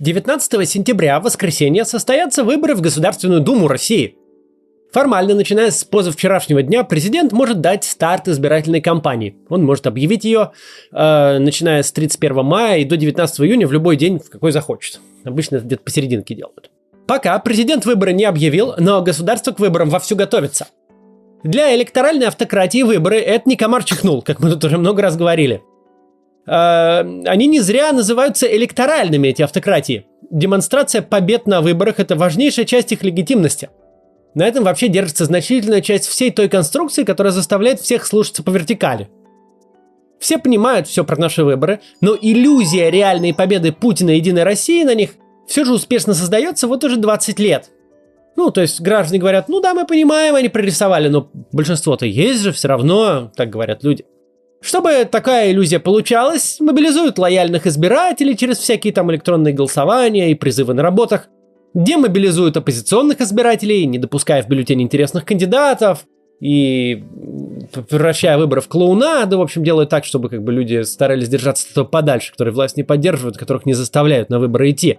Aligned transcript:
19 0.00 0.66
сентября, 0.66 1.20
в 1.20 1.24
воскресенье, 1.24 1.84
состоятся 1.84 2.42
выборы 2.42 2.74
в 2.74 2.80
Государственную 2.80 3.42
Думу 3.42 3.68
России. 3.68 4.16
Формально, 4.94 5.34
начиная 5.34 5.70
с 5.70 5.84
позавчерашнего 5.84 6.62
дня, 6.62 6.84
президент 6.84 7.32
может 7.32 7.60
дать 7.60 7.84
старт 7.84 8.26
избирательной 8.26 8.80
кампании. 8.80 9.36
Он 9.50 9.62
может 9.62 9.86
объявить 9.86 10.24
ее, 10.24 10.52
э, 10.90 11.38
начиная 11.38 11.82
с 11.82 11.92
31 11.92 12.42
мая 12.42 12.78
и 12.78 12.84
до 12.86 12.96
19 12.96 13.46
июня 13.46 13.66
в 13.66 13.72
любой 13.72 13.96
день, 13.96 14.18
в 14.18 14.30
какой 14.30 14.52
захочет. 14.52 15.00
Обычно 15.24 15.58
где-то 15.58 15.82
посерединке 15.82 16.34
делают. 16.34 16.70
Пока 17.06 17.38
президент 17.38 17.84
выборы 17.84 18.14
не 18.14 18.24
объявил, 18.24 18.72
но 18.78 19.02
государство 19.02 19.52
к 19.52 19.60
выборам 19.60 19.90
вовсю 19.90 20.16
готовится. 20.16 20.68
Для 21.44 21.76
электоральной 21.76 22.28
автократии 22.28 22.84
выборы– 22.84 23.18
это 23.18 23.46
не 23.46 23.56
комар 23.56 23.84
чихнул, 23.84 24.22
как 24.22 24.40
мы 24.40 24.48
тут 24.48 24.64
уже 24.64 24.78
много 24.78 25.02
раз 25.02 25.18
говорили. 25.18 25.62
Э, 26.50 27.04
они 27.26 27.46
не 27.46 27.60
зря 27.60 27.92
называются 27.92 28.46
электоральными, 28.46 29.28
эти 29.28 29.42
автократии. 29.42 30.06
Демонстрация 30.30 31.00
побед 31.00 31.46
на 31.46 31.60
выборах– 31.60 31.94
это 32.00 32.16
важнейшая 32.16 32.64
часть 32.64 32.90
их 32.90 33.04
легитимности. 33.04 33.70
На 34.34 34.46
этом 34.46 34.64
вообще 34.64 34.88
держится 34.88 35.24
значительная 35.24 35.80
часть 35.80 36.06
всей 36.06 36.30
той 36.30 36.48
конструкции, 36.48 37.04
которая 37.04 37.32
заставляет 37.32 37.80
всех 37.80 38.04
слушаться 38.04 38.42
по 38.42 38.50
вертикали. 38.50 39.08
Все 40.18 40.38
понимают 40.38 40.88
все 40.88 41.04
про 41.04 41.16
наши 41.16 41.44
выборы, 41.44 41.80
но 42.00 42.16
иллюзия 42.20 42.90
реальной 42.90 43.32
победы 43.32 43.72
Путина 43.72 44.10
и 44.10 44.16
Единой 44.16 44.42
России 44.42 44.82
на 44.82 44.94
них 44.94 45.10
все 45.46 45.64
же 45.64 45.72
успешно 45.72 46.14
создается 46.14 46.66
вот 46.68 46.84
уже 46.84 46.96
20 46.96 47.38
лет. 47.38 47.70
Ну, 48.36 48.50
то 48.50 48.60
есть 48.60 48.80
граждане 48.80 49.20
говорят, 49.20 49.48
ну 49.48 49.60
да, 49.60 49.74
мы 49.74 49.86
понимаем, 49.86 50.34
они 50.34 50.48
прорисовали, 50.48 51.08
но 51.08 51.30
большинство-то 51.52 52.06
есть 52.06 52.40
же 52.40 52.52
все 52.52 52.68
равно, 52.68 53.32
так 53.34 53.50
говорят 53.50 53.82
люди. 53.82 54.04
Чтобы 54.62 55.08
такая 55.10 55.50
иллюзия 55.50 55.78
получалась, 55.78 56.58
мобилизуют 56.60 57.18
лояльных 57.18 57.66
избирателей 57.66 58.36
через 58.36 58.58
всякие 58.58 58.92
там 58.92 59.10
электронные 59.10 59.54
голосования 59.54 60.30
и 60.30 60.34
призывы 60.34 60.74
на 60.74 60.82
работах, 60.82 61.28
демобилизуют 61.72 62.56
оппозиционных 62.56 63.20
избирателей, 63.20 63.86
не 63.86 63.98
допуская 63.98 64.42
в 64.42 64.48
бюллетень 64.48 64.82
интересных 64.82 65.24
кандидатов, 65.24 66.04
и 66.40 67.04
превращая 67.88 68.38
выборы 68.38 68.60
в 68.60 68.68
клоунаду, 68.68 69.38
в 69.38 69.42
общем, 69.42 69.62
делают 69.62 69.90
так, 69.90 70.04
чтобы 70.04 70.28
как 70.30 70.42
бы 70.42 70.52
люди 70.52 70.82
старались 70.82 71.28
держаться 71.28 71.66
от 71.66 71.72
этого 71.72 71.84
подальше, 71.84 72.32
которые 72.32 72.54
власть 72.54 72.76
не 72.76 72.82
поддерживают, 72.82 73.36
которых 73.36 73.66
не 73.66 73.74
заставляют 73.74 74.30
на 74.30 74.38
выборы 74.38 74.70
идти. 74.70 74.98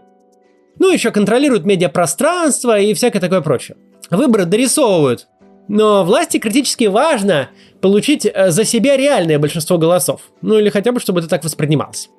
Ну, 0.79 0.91
еще 0.91 1.11
контролируют 1.11 1.65
медиапространство 1.65 2.79
и 2.79 2.93
всякое 2.93 3.19
такое 3.19 3.41
прочее. 3.41 3.75
Выборы 4.09 4.45
дорисовывают. 4.45 5.27
Но 5.71 6.03
власти 6.03 6.37
критически 6.37 6.83
важно 6.83 7.49
получить 7.79 8.25
э, 8.25 8.51
за 8.51 8.65
себя 8.65 8.97
реальное 8.97 9.39
большинство 9.39 9.77
голосов. 9.77 10.19
Ну 10.41 10.59
или 10.59 10.69
хотя 10.69 10.91
бы, 10.91 10.99
чтобы 10.99 11.21
это 11.21 11.29
так 11.29 11.45
воспринималось. 11.45 12.09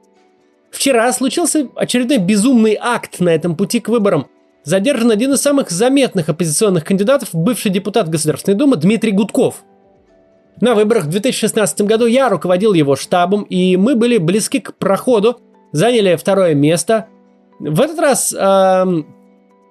Вчера 0.70 1.12
случился 1.12 1.68
очередной 1.76 2.16
безумный 2.16 2.78
акт 2.80 3.20
на 3.20 3.28
этом 3.28 3.54
пути 3.54 3.80
к 3.80 3.90
выборам. 3.90 4.26
Задержан 4.64 5.10
один 5.10 5.34
из 5.34 5.42
самых 5.42 5.70
заметных 5.70 6.30
оппозиционных 6.30 6.82
кандидатов, 6.82 7.28
бывший 7.34 7.70
депутат 7.70 8.08
Государственной 8.08 8.56
Думы 8.56 8.76
Дмитрий 8.76 9.12
Гудков. 9.12 9.64
На 10.62 10.74
выборах 10.74 11.04
в 11.04 11.10
2016 11.10 11.82
году 11.82 12.06
я 12.06 12.30
руководил 12.30 12.72
его 12.72 12.96
штабом, 12.96 13.42
и 13.42 13.76
мы 13.76 13.96
были 13.96 14.16
близки 14.16 14.60
к 14.60 14.76
проходу, 14.76 15.42
заняли 15.72 16.16
второе 16.16 16.54
место. 16.54 17.08
В 17.58 17.82
этот 17.82 17.98
раз 17.98 18.32
эм, 18.32 19.14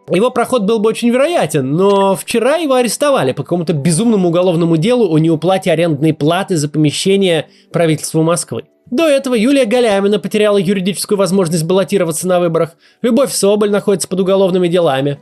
его 0.09 0.29
проход 0.31 0.63
был 0.63 0.79
бы 0.79 0.89
очень 0.89 1.09
вероятен, 1.09 1.71
но 1.71 2.15
вчера 2.15 2.55
его 2.55 2.73
арестовали 2.73 3.33
по 3.33 3.43
какому-то 3.43 3.73
безумному 3.73 4.29
уголовному 4.29 4.77
делу 4.77 5.13
о 5.13 5.19
неуплате 5.19 5.71
арендной 5.71 6.13
платы 6.13 6.57
за 6.57 6.69
помещение 6.69 7.47
правительства 7.71 8.21
Москвы. 8.21 8.65
До 8.89 9.07
этого 9.07 9.35
Юлия 9.35 9.65
Галяймина 9.65 10.19
потеряла 10.19 10.57
юридическую 10.57 11.17
возможность 11.17 11.63
баллотироваться 11.63 12.27
на 12.27 12.41
выборах. 12.41 12.75
Любовь 13.01 13.31
Соболь 13.31 13.71
находится 13.71 14.07
под 14.09 14.19
уголовными 14.19 14.67
делами. 14.67 15.17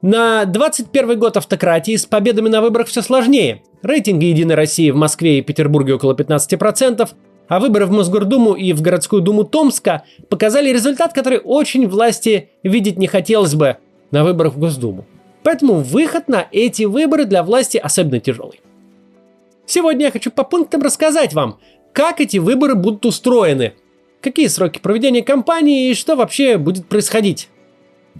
На 0.00 0.44
21 0.46 1.18
год 1.18 1.36
автократии 1.36 1.96
с 1.96 2.06
победами 2.06 2.48
на 2.48 2.62
выборах 2.62 2.86
все 2.86 3.02
сложнее. 3.02 3.62
Рейтинги 3.82 4.26
«Единой 4.26 4.54
России» 4.54 4.90
в 4.90 4.96
Москве 4.96 5.38
и 5.38 5.42
Петербурге 5.42 5.94
около 5.94 6.14
15%, 6.14 7.08
а 7.48 7.60
выборы 7.60 7.86
в 7.86 7.90
Мосгордуму 7.90 8.54
и 8.54 8.72
в 8.72 8.82
городскую 8.82 9.22
думу 9.22 9.44
Томска 9.44 10.04
показали 10.28 10.70
результат, 10.72 11.12
который 11.12 11.38
очень 11.38 11.88
власти 11.88 12.50
видеть 12.62 12.98
не 12.98 13.06
хотелось 13.06 13.54
бы 13.54 13.76
на 14.10 14.24
выборах 14.24 14.54
в 14.54 14.58
Госдуму. 14.58 15.06
Поэтому 15.42 15.74
выход 15.74 16.28
на 16.28 16.46
эти 16.50 16.84
выборы 16.84 17.24
для 17.24 17.42
власти 17.42 17.76
особенно 17.78 18.18
тяжелый. 18.18 18.60
Сегодня 19.64 20.06
я 20.06 20.10
хочу 20.10 20.30
по 20.30 20.44
пунктам 20.44 20.82
рассказать 20.82 21.34
вам, 21.34 21.58
как 21.92 22.20
эти 22.20 22.38
выборы 22.38 22.74
будут 22.74 23.06
устроены, 23.06 23.74
какие 24.20 24.48
сроки 24.48 24.78
проведения 24.78 25.22
кампании 25.22 25.90
и 25.90 25.94
что 25.94 26.16
вообще 26.16 26.58
будет 26.58 26.86
происходить. 26.86 27.48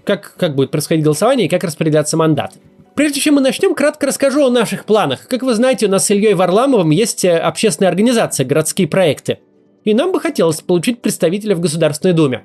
Как, 0.05 0.37
как 0.37 0.55
будет 0.55 0.71
происходить 0.71 1.05
голосование 1.05 1.47
и 1.47 1.51
как 1.51 1.65
распределяться 1.65 2.17
мандаты. 2.17 2.59
Прежде 2.97 3.21
чем 3.21 3.35
мы 3.35 3.43
начнем, 3.43 3.75
кратко 3.75 4.07
расскажу 4.07 4.47
о 4.47 4.51
наших 4.51 4.87
планах. 4.87 5.29
Как 5.29 5.43
вы 5.43 5.55
знаете, 5.55 5.85
у 5.85 5.91
нас 5.91 6.07
с 6.07 6.11
Ильей 6.11 6.33
Варламовым 6.33 6.89
есть 6.91 7.27
э, 7.27 7.37
общественная 7.37 7.91
организация 7.91 8.47
«Городские 8.47 8.89
проекты». 8.89 9.41
И 9.85 9.93
нам 9.93 10.13
бы 10.13 10.19
хотелось 10.19 10.63
получить 10.63 11.03
представителя 11.03 11.55
в 11.55 11.61
Государственной 11.61 12.15
Думе. 12.15 12.45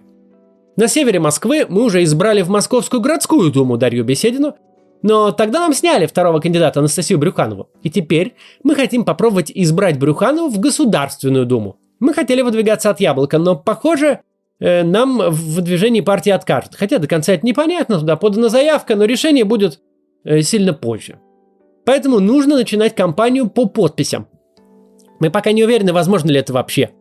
На 0.75 0.89
севере 0.89 1.21
Москвы 1.21 1.65
мы 1.69 1.85
уже 1.85 2.03
избрали 2.03 2.41
в 2.41 2.49
Московскую 2.49 3.01
городскую 3.01 3.49
думу 3.49 3.77
Дарью 3.77 4.03
Беседину, 4.03 4.55
но 5.01 5.31
тогда 5.31 5.61
нам 5.61 5.73
сняли 5.73 6.05
второго 6.05 6.41
кандидата 6.41 6.81
Анастасию 6.81 7.17
Брюханову. 7.17 7.69
И 7.81 7.89
теперь 7.89 8.35
мы 8.61 8.75
хотим 8.75 9.05
попробовать 9.05 9.53
избрать 9.55 9.97
Брюханову 9.97 10.49
в 10.49 10.59
Государственную 10.59 11.45
Думу. 11.45 11.77
Мы 12.01 12.13
хотели 12.13 12.41
выдвигаться 12.41 12.89
от 12.89 12.99
яблока, 12.99 13.37
но, 13.37 13.55
похоже, 13.55 14.19
э, 14.59 14.83
нам 14.83 15.17
в 15.17 15.55
выдвижении 15.55 16.01
партии 16.01 16.31
откажут. 16.31 16.75
Хотя 16.75 16.97
до 16.97 17.07
конца 17.07 17.31
это 17.31 17.45
непонятно, 17.45 17.99
туда 17.99 18.17
подана 18.17 18.49
заявка, 18.49 18.97
но 18.97 19.05
решение 19.05 19.45
будет 19.45 19.79
сильно 20.25 20.73
позже. 20.73 21.19
Поэтому 21.85 22.19
нужно 22.19 22.55
начинать 22.55 22.95
кампанию 22.95 23.49
по 23.49 23.65
подписям. 23.65 24.27
Мы 25.19 25.29
пока 25.29 25.51
не 25.51 25.63
уверены, 25.63 25.93
возможно 25.93 26.29
ли 26.29 26.39
это 26.39 26.53
вообще. 26.53 26.91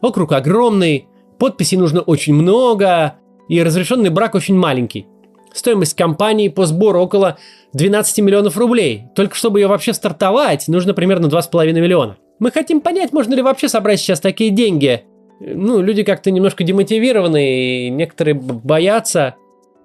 Округ 0.00 0.32
огромный, 0.32 1.08
подписей 1.38 1.76
нужно 1.76 2.00
очень 2.00 2.34
много, 2.34 3.14
и 3.48 3.62
разрешенный 3.62 4.10
брак 4.10 4.34
очень 4.34 4.54
маленький. 4.54 5.06
Стоимость 5.52 5.96
кампании 5.96 6.48
по 6.48 6.66
сбору 6.66 7.00
около 7.00 7.38
12 7.72 8.18
миллионов 8.20 8.56
рублей. 8.56 9.04
Только 9.14 9.34
чтобы 9.34 9.60
ее 9.60 9.66
вообще 9.66 9.92
стартовать, 9.92 10.68
нужно 10.68 10.94
примерно 10.94 11.26
2,5 11.26 11.72
миллиона. 11.72 12.16
Мы 12.38 12.50
хотим 12.50 12.80
понять, 12.80 13.12
можно 13.12 13.34
ли 13.34 13.42
вообще 13.42 13.68
собрать 13.68 13.98
сейчас 13.98 14.20
такие 14.20 14.50
деньги. 14.50 15.02
Ну, 15.40 15.80
люди 15.80 16.02
как-то 16.02 16.30
немножко 16.30 16.64
демотивированы, 16.64 17.86
и 17.86 17.90
некоторые 17.90 18.34
боятся. 18.34 19.36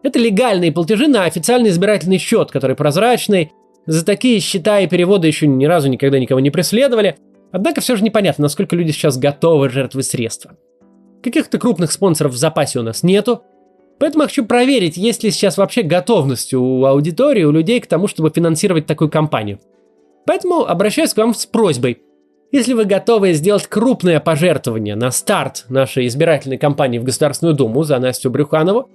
Это 0.04 0.20
легальные 0.20 0.74
платежи 0.74 1.08
на 1.08 1.24
официальный 1.24 1.70
избирательный 1.70 2.18
счет, 2.18 2.52
который 2.52 2.76
прозрачный. 2.76 3.54
За 3.86 4.06
такие 4.06 4.40
счета 4.40 4.82
и 4.82 4.88
переводы 4.88 5.28
еще 5.28 5.48
ни 5.48 5.66
разу 5.66 5.88
никогда 5.90 6.20
никого 6.20 6.42
не 6.42 6.52
преследовали. 6.52 7.16
Однако 7.52 7.82
все 7.82 7.96
же 7.96 8.04
непонятно, 8.04 8.44
насколько 8.44 8.76
люди 8.76 8.92
сейчас 8.92 9.18
готовы 9.18 9.70
жертвовать 9.70 10.08
средства. 10.08 10.58
Каких-то 11.24 11.58
крупных 11.58 11.92
спонсоров 11.92 12.34
в 12.34 12.38
запасе 12.38 12.80
у 12.80 12.84
нас 12.84 13.02
нету. 13.04 13.44
Поэтому 14.00 14.26
хочу 14.26 14.46
проверить, 14.46 14.98
есть 14.98 15.24
ли 15.24 15.32
сейчас 15.32 15.58
вообще 15.58 15.84
готовность 15.84 16.54
у 16.54 16.84
аудитории, 16.84 17.44
у 17.44 17.52
людей 17.52 17.80
к 17.80 17.88
тому, 17.88 18.08
чтобы 18.08 18.32
финансировать 18.32 18.86
такую 18.86 19.10
кампанию. 19.10 19.60
Поэтому 20.26 20.66
обращаюсь 20.66 21.14
к 21.14 21.18
вам 21.18 21.34
с 21.34 21.46
просьбой. 21.46 22.02
Если 22.52 22.74
вы 22.74 22.86
готовы 22.86 23.34
сделать 23.34 23.68
крупное 23.68 24.20
пожертвование 24.20 24.96
на 24.96 25.12
старт 25.12 25.66
нашей 25.70 26.08
избирательной 26.08 26.58
кампании 26.58 27.00
в 27.00 27.04
Государственную 27.04 27.56
Думу 27.56 27.84
за 27.84 28.00
Настю 28.00 28.30
Брюханову, 28.30 28.90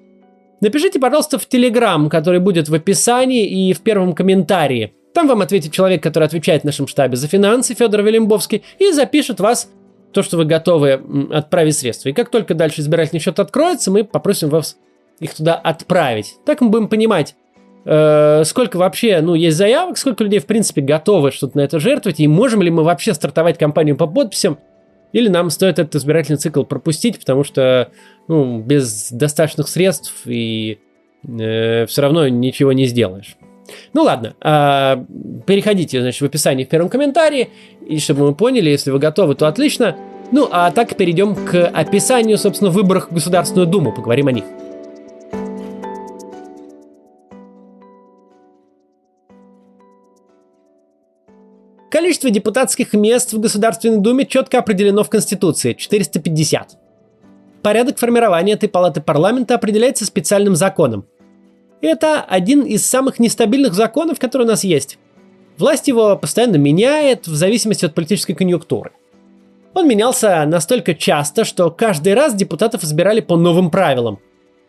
Напишите, 0.60 0.98
пожалуйста, 0.98 1.38
в 1.38 1.46
Телеграм, 1.46 2.08
который 2.08 2.41
будет 2.41 2.69
в 2.69 2.74
описании 2.74 3.69
и 3.69 3.72
в 3.72 3.80
первом 3.80 4.12
комментарии. 4.12 4.92
Там 5.14 5.28
вам 5.28 5.41
ответит 5.41 5.72
человек, 5.72 6.02
который 6.02 6.24
отвечает 6.24 6.62
в 6.62 6.64
нашем 6.64 6.86
штабе 6.86 7.16
за 7.16 7.28
финансы, 7.28 7.74
Федор 7.74 8.02
Велимбовский, 8.02 8.62
и 8.78 8.92
запишет 8.92 9.41
вас 9.41 9.70
то, 10.12 10.22
что 10.22 10.36
вы 10.36 10.44
готовы 10.44 11.00
отправить 11.32 11.76
средства. 11.76 12.08
И 12.08 12.12
как 12.12 12.30
только 12.30 12.54
дальше 12.54 12.80
избирательный 12.80 13.20
счет 13.20 13.38
откроется, 13.38 13.91
мы 13.91 14.04
попросим 14.04 14.48
вас 14.48 14.76
их 15.20 15.34
туда 15.34 15.54
отправить. 15.54 16.37
Так 16.46 16.60
мы 16.60 16.70
будем 16.70 16.88
понимать, 16.88 17.34
э, 17.84 18.43
сколько 18.44 18.76
вообще 18.76 19.20
ну, 19.20 19.34
есть 19.34 19.56
заявок, 19.56 19.99
сколько 19.99 20.25
людей, 20.25 20.40
в 20.40 20.46
принципе, 20.46 20.81
готовы 20.81 21.31
что-то 21.31 21.58
на 21.58 21.62
это 21.62 21.78
жертвовать, 21.78 22.20
и 22.20 22.28
можем 22.28 22.62
ли 22.62 22.70
мы 22.70 22.84
вообще 22.84 23.14
стартовать 23.14 23.58
кампанию 23.58 23.96
по 23.96 24.06
подписям, 24.06 24.58
или 25.12 25.28
нам 25.28 25.50
стоит 25.50 25.78
этот 25.78 25.94
избирательный 25.96 26.38
цикл 26.38 26.64
пропустить, 26.64 27.19
потому 27.19 27.44
что 27.44 27.90
ну, 28.28 28.60
без 28.60 29.10
достаточных 29.10 29.69
средств 29.69 30.12
и 30.26 30.78
э, 31.26 31.87
все 31.87 32.02
равно 32.02 32.28
ничего 32.28 32.72
не 32.72 32.87
сделаешь. 32.87 33.37
Ну 33.93 34.02
ладно, 34.02 34.34
а, 34.40 35.05
переходите, 35.46 36.00
значит, 36.00 36.20
в 36.20 36.25
описании 36.25 36.64
в 36.64 36.69
первом 36.69 36.88
комментарии, 36.88 37.50
и 37.87 37.99
чтобы 37.99 38.26
мы 38.26 38.34
поняли, 38.34 38.70
если 38.70 38.90
вы 38.90 38.99
готовы, 38.99 39.34
то 39.34 39.46
отлично. 39.46 39.96
Ну, 40.31 40.49
а 40.50 40.70
так 40.70 40.96
перейдем 40.96 41.34
к 41.34 41.66
описанию, 41.66 42.37
собственно, 42.38 42.70
выборов 42.70 43.08
в 43.10 43.14
Государственную 43.14 43.66
Думу, 43.66 43.93
поговорим 43.93 44.28
о 44.28 44.32
них. 44.32 44.44
Количество 51.90 52.29
депутатских 52.29 52.93
мест 52.93 53.32
в 53.32 53.40
Государственной 53.40 53.99
Думе 53.99 54.26
четко 54.26 54.58
определено 54.58 55.05
в 55.05 55.08
Конституции– 55.08 55.73
450. 55.79 56.76
порядок 57.62 57.99
формирования 57.99 58.52
этой 58.52 58.69
палаты 58.69 59.00
парламента 59.00 59.55
определяется 59.55 60.05
специальным 60.05 60.55
законом. 60.55 61.06
Это 61.81 62.20
один 62.20 62.62
из 62.62 62.85
самых 62.85 63.19
нестабильных 63.19 63.73
законов, 63.73 64.19
которые 64.19 64.46
у 64.46 64.50
нас 64.50 64.64
есть. 64.64 64.99
Власть 65.56 65.88
его 65.88 66.17
постоянно 66.17 66.56
меняет 66.56 67.26
в 67.26 67.35
зависимости 67.35 67.87
от 67.87 67.94
политической 67.94 68.34
конъюнктуры. 68.34 68.93
Он 69.75 69.88
менялся 69.88 70.44
настолько 70.46 70.94
часто, 70.94 71.44
что 71.44 71.70
каждый 71.70 72.14
раз 72.14 72.34
депутатов 72.34 72.84
избирали 72.84 73.20
по 73.20 73.37
новым 73.37 73.70
правилам. 73.70 74.19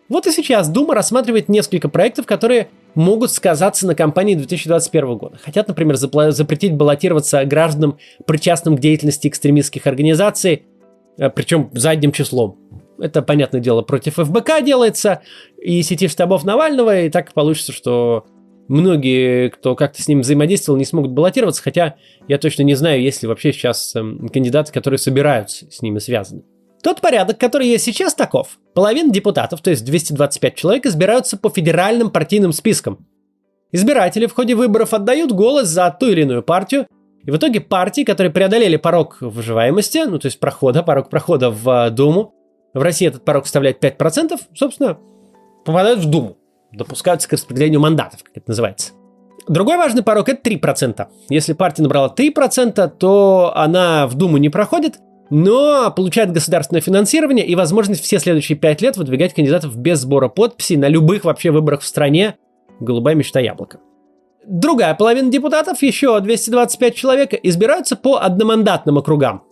Вот 0.07 0.25
и 0.25 0.31
сейчас 0.31 0.69
Дума 0.69 0.95
рассматривает 0.95 1.49
несколько 1.49 1.89
проектов, 1.89 2.25
которые 2.25 2.69
могут 2.99 3.31
сказаться 3.31 3.87
на 3.87 3.95
кампании 3.95 4.35
2021 4.35 5.17
года. 5.17 5.37
Хотят, 5.41 5.69
например, 5.69 5.95
запретить 5.95 6.73
баллотироваться 6.75 7.45
гражданам, 7.45 7.97
причастным 8.27 8.75
к 8.75 8.81
деятельности 8.81 9.29
экстремистских 9.29 9.87
организаций, 9.87 10.65
э, 11.17 11.29
причем 11.29 11.69
задним 11.71 12.11
числом. 12.11 12.59
Это, 12.99 13.21
понятное 13.21 13.61
дело, 13.61 13.83
против 13.83 14.15
ФБК 14.15 14.61
делается, 14.61 15.21
и 15.57 15.81
сети 15.81 16.09
штабов 16.09 16.43
Навального, 16.43 17.03
и 17.03 17.09
так 17.09 17.33
получится, 17.33 17.71
что 17.71 18.25
многие, 18.67 19.49
кто 19.49 19.75
как-то 19.75 20.01
с 20.01 20.09
ним 20.09 20.19
взаимодействовал, 20.19 20.77
не 20.77 20.83
смогут 20.83 21.11
баллотироваться, 21.11 21.63
хотя 21.63 21.95
я 22.27 22.37
точно 22.37 22.63
не 22.63 22.73
знаю, 22.73 23.01
есть 23.01 23.21
ли 23.21 23.29
вообще 23.29 23.53
сейчас 23.53 23.95
эм, 23.95 24.27
кандидаты, 24.27 24.73
которые 24.73 24.97
собираются 24.97 25.71
с 25.71 25.81
ними 25.81 25.99
связаны. 25.99 26.43
Тот 26.81 27.01
порядок, 27.01 27.37
который 27.37 27.67
есть 27.67 27.85
сейчас, 27.85 28.13
таков. 28.13 28.57
Половина 28.73 29.11
депутатов, 29.11 29.61
то 29.61 29.69
есть 29.69 29.83
225 29.83 30.55
человек, 30.55 30.85
избираются 30.85 31.37
по 31.37 31.49
федеральным 31.49 32.09
партийным 32.09 32.53
спискам. 32.53 33.05
Избиратели 33.71 34.25
в 34.25 34.33
ходе 34.33 34.55
выборов 34.55 34.93
отдают 34.93 35.31
голос 35.31 35.67
за 35.67 35.91
ту 35.91 36.07
или 36.07 36.21
иную 36.21 36.41
партию, 36.41 36.87
и 37.23 37.31
в 37.31 37.37
итоге 37.37 37.59
партии, 37.59 38.03
которые 38.03 38.31
преодолели 38.31 38.77
порог 38.77 39.17
выживаемости, 39.19 40.05
ну 40.07 40.19
то 40.19 40.27
есть 40.27 40.39
прохода, 40.39 40.83
порог 40.83 41.09
прохода 41.09 41.51
в 41.51 41.69
э, 41.69 41.89
Думу, 41.91 42.33
в 42.73 42.81
России 42.81 43.07
этот 43.07 43.25
порог 43.25 43.45
составляет 43.45 43.83
5%, 43.83 44.39
собственно, 44.55 44.97
попадают 45.65 45.99
в 45.99 46.09
Думу 46.09 46.39
допускаются 46.71 47.27
к 47.27 47.33
распределению 47.33 47.79
мандатов, 47.79 48.23
как 48.23 48.37
это 48.37 48.49
называется. 48.49 48.93
Другой 49.47 49.77
важный 49.77 50.03
порог– 50.03 50.29
это 50.29 50.47
3%. 50.49 51.07
Если 51.29 51.53
партия 51.53 51.81
набрала 51.81 52.13
3%, 52.15 52.87
то 52.97 53.51
она 53.55 54.07
в 54.07 54.13
Думу 54.13 54.37
не 54.37 54.49
проходит, 54.49 54.99
но 55.29 55.91
получает 55.91 56.31
государственное 56.31 56.81
финансирование 56.81 57.45
и 57.45 57.55
возможность 57.55 58.03
все 58.03 58.19
следующие 58.19 58.57
5 58.57 58.81
лет 58.81 58.97
выдвигать 58.97 59.33
кандидатов 59.33 59.77
без 59.77 59.99
сбора 59.99 60.27
подписей 60.27 60.77
на 60.77 60.87
любых 60.87 61.25
вообще 61.25 61.51
выборах 61.51 61.81
в 61.81 61.85
стране. 61.85 62.37
Голубая 62.79 63.15
мечта 63.15 63.39
яблока. 63.39 63.79
Другая 64.45 64.95
половина 64.95 65.31
депутатов, 65.31 65.81
еще 65.83 66.19
225 66.19 66.95
человек, 66.95 67.33
избираются 67.43 67.95
по 67.95 68.17
одномандатным 68.17 68.97
округам. 68.97 69.43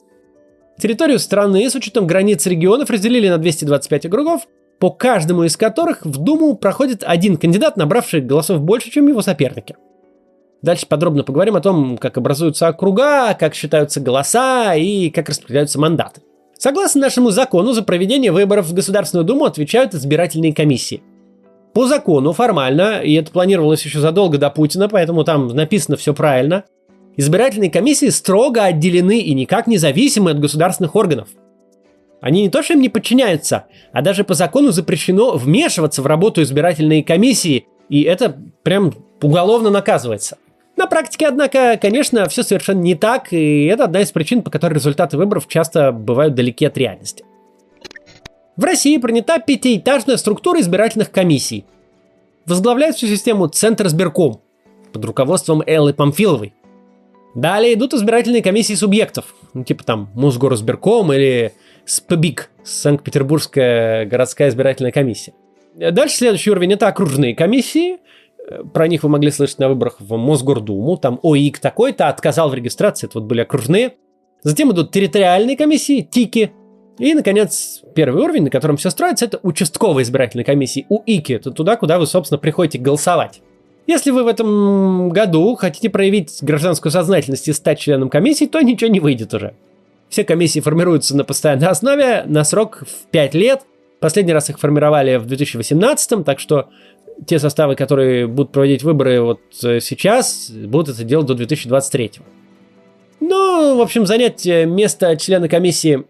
Территорию 0.80 1.20
страны 1.20 1.70
с 1.70 1.76
учетом 1.76 2.08
границ 2.08 2.46
регионов 2.46 2.90
разделили 2.90 3.30
на 3.30 3.38
225 3.38 4.06
округов, 4.08 4.48
по 4.80 4.92
каждому 4.92 5.44
из 5.44 5.58
которых 5.58 6.06
в 6.06 6.18
Думу 6.18 6.56
проходит 6.56 7.04
один 7.06 7.38
кандидат, 7.38 7.78
набравший 7.78 8.22
голосов 8.22 8.62
больше, 8.62 8.92
чем 8.92 9.08
его 9.08 9.22
соперники. 9.22 9.76
Дальше 10.62 10.88
подробно 10.88 11.24
поговорим 11.24 11.56
о 11.56 11.62
том, 11.62 11.98
как 11.98 12.18
образуются 12.18 12.68
округа, 12.68 13.34
как 13.36 13.54
считаются 13.54 14.00
голоса 14.00 14.76
и 14.76 15.10
как 15.10 15.30
распределяются 15.30 15.80
мандаты. 15.80 16.22
Согласно 16.58 17.02
нашему 17.02 17.30
закону, 17.30 17.74
за 17.74 17.84
проведение 17.84 18.32
выборов 18.32 18.66
в 18.66 18.74
Государственную 18.74 19.26
Думу 19.26 19.46
отвечают 19.46 19.94
избирательные 19.94 20.54
комиссии. 20.54 21.04
По 21.74 21.86
закону, 21.86 22.34
формально, 22.34 23.02
и 23.02 23.14
это 23.14 23.32
планировалось 23.32 23.86
еще 23.86 24.00
задолго 24.00 24.40
до 24.40 24.50
Путина, 24.50 24.90
поэтому 24.90 25.24
там 25.24 25.50
написано 25.50 25.96
все 25.96 26.16
правильно, 26.16 26.64
избирательные 27.16 27.70
комиссии 27.70 28.10
строго 28.10 28.64
отделены 28.64 29.20
и 29.20 29.36
никак 29.36 29.68
не 29.68 29.78
зависимы 29.78 30.32
от 30.32 30.40
государственных 30.40 30.96
органов– 30.96 31.30
они 32.22 32.42
не 32.42 32.50
то, 32.50 32.64
что 32.64 32.74
им 32.74 32.82
не 32.82 32.90
подчиняются, 32.90 33.66
а 33.92 34.02
даже 34.02 34.24
по 34.24 34.34
закону 34.34 34.72
запрещено 34.72 35.38
вмешиваться 35.38 36.02
в 36.02 36.08
работу 36.08 36.42
избирательной 36.42 37.04
комиссии, 37.04 37.68
и 37.90 38.02
это 38.02 38.36
прям 38.64 38.94
уголовно 39.22 39.70
наказывается. 39.70 40.38
На 40.78 40.86
практике, 40.86 41.28
однако, 41.28 41.78
конечно, 41.82 42.30
все 42.30 42.44
совершенно 42.44 42.82
не 42.82 42.94
так, 42.94 43.34
и 43.34 43.66
это 43.66 43.86
одна 43.86 44.02
из 44.02 44.12
причин, 44.12 44.44
по 44.44 44.52
которой 44.52 44.76
результаты 44.76 45.18
выборов 45.18 45.48
часто 45.48 45.92
бывают 45.92 46.36
далеки 46.36 46.66
от 46.66 46.78
реальности. 46.78 47.26
В 48.56 48.64
России 48.64 48.98
принята 48.98 49.40
пятиэтажная 49.40 50.18
структура 50.18 50.60
избирательных 50.60 51.12
комиссий. 51.12 51.66
Возглавляет 52.46 52.96
всю 52.96 53.08
систему 53.08 53.48
Центр 53.48 53.88
сберком 53.90 54.42
под 54.94 55.04
руководством 55.04 55.64
Эллы 55.66 55.94
Памфиловой. 55.94 56.54
Далее 57.34 57.74
идут 57.74 57.94
избирательные 57.96 58.44
комиссии 58.44 58.74
субъектов, 58.74 59.36
ну 59.54 59.64
типа 59.64 59.84
там 59.84 60.10
Мосгорсберком 60.14 61.12
или 61.12 61.54
СПБИК, 61.86 62.52
Санкт-Петербургская 62.64 64.06
городская 64.06 64.50
избирательная 64.50 64.92
комиссия. 64.92 65.34
Дальше 65.76 66.18
следующий 66.18 66.52
уровень– 66.52 66.74
это 66.74 66.88
окружные 66.88 67.36
комиссии. 67.36 67.98
Про 68.74 68.88
них 68.88 69.04
вы 69.04 69.10
могли 69.10 69.32
слышать 69.32 69.60
на 69.60 69.68
выборах 69.68 69.98
в 70.00 70.16
Мосгордуму. 70.16 70.98
Там 70.98 71.20
ОИК 71.22 71.60
такой-то 71.60 72.08
отказал 72.08 72.50
в 72.50 72.54
регистрации, 72.54 73.08
это 73.08 73.20
вот 73.20 73.28
были 73.28 73.42
окружные. 73.42 73.96
Затем 74.44 74.72
идут 74.72 74.92
территориальные 74.92 75.58
комиссии, 75.58 76.02
ТИКи. 76.02 76.52
И, 77.00 77.14
наконец, 77.14 77.82
первый 77.94 78.24
уровень, 78.24 78.44
на 78.44 78.50
котором 78.50 78.78
все 78.78 78.90
строится, 78.90 79.26
это 79.26 79.40
участковые 79.44 80.04
избирательные 80.04 80.46
комиссии, 80.46 80.86
УИКи. 80.90 81.34
Это 81.34 81.52
туда, 81.52 81.76
куда 81.76 82.00
вы, 82.00 82.08
собственно, 82.08 82.40
приходите 82.40 82.80
голосовать. 82.80 83.42
Если 83.86 84.12
вы 84.12 84.24
в 84.24 84.28
этом 84.28 85.10
году 85.10 85.56
хотите 85.56 85.90
проявить 85.90 86.40
гражданскую 86.42 86.92
сознательность 86.92 87.48
и 87.48 87.54
стать 87.54 87.80
членом 87.80 88.10
комиссии, 88.10 88.46
то 88.46 88.62
ничего 88.62 88.90
не 88.90 89.00
выйдет 89.00 89.34
уже. 89.34 89.54
Все 90.10 90.24
комиссии 90.24 90.60
формируются 90.60 91.16
на 91.16 91.24
постоянной 91.24 91.68
основе 91.68 92.24
на 92.26 92.44
срок 92.44 92.84
в 92.86 93.10
5 93.12 93.34
лет. 93.36 93.62
Последний 94.00 94.34
раз 94.34 94.50
их 94.50 94.60
формировали 94.60 95.18
в 95.18 95.26
2018, 95.26 96.24
так 96.26 96.40
что 96.40 96.70
те 97.26 97.40
составы, 97.40 97.76
которые 97.76 98.28
будут 98.28 98.52
проводить 98.52 98.84
выборы 98.84 99.22
вот 99.22 99.42
э, 99.64 99.80
сейчас, 99.80 100.52
будут 100.52 100.90
это 100.90 101.04
делать 101.04 101.28
до 101.28 101.34
2023. 101.34 102.12
Ну, 103.20 103.78
в 103.78 103.82
общем, 103.82 104.06
занять 104.06 104.46
место 104.46 105.16
члена 105.18 105.50
комиссии 105.50 106.06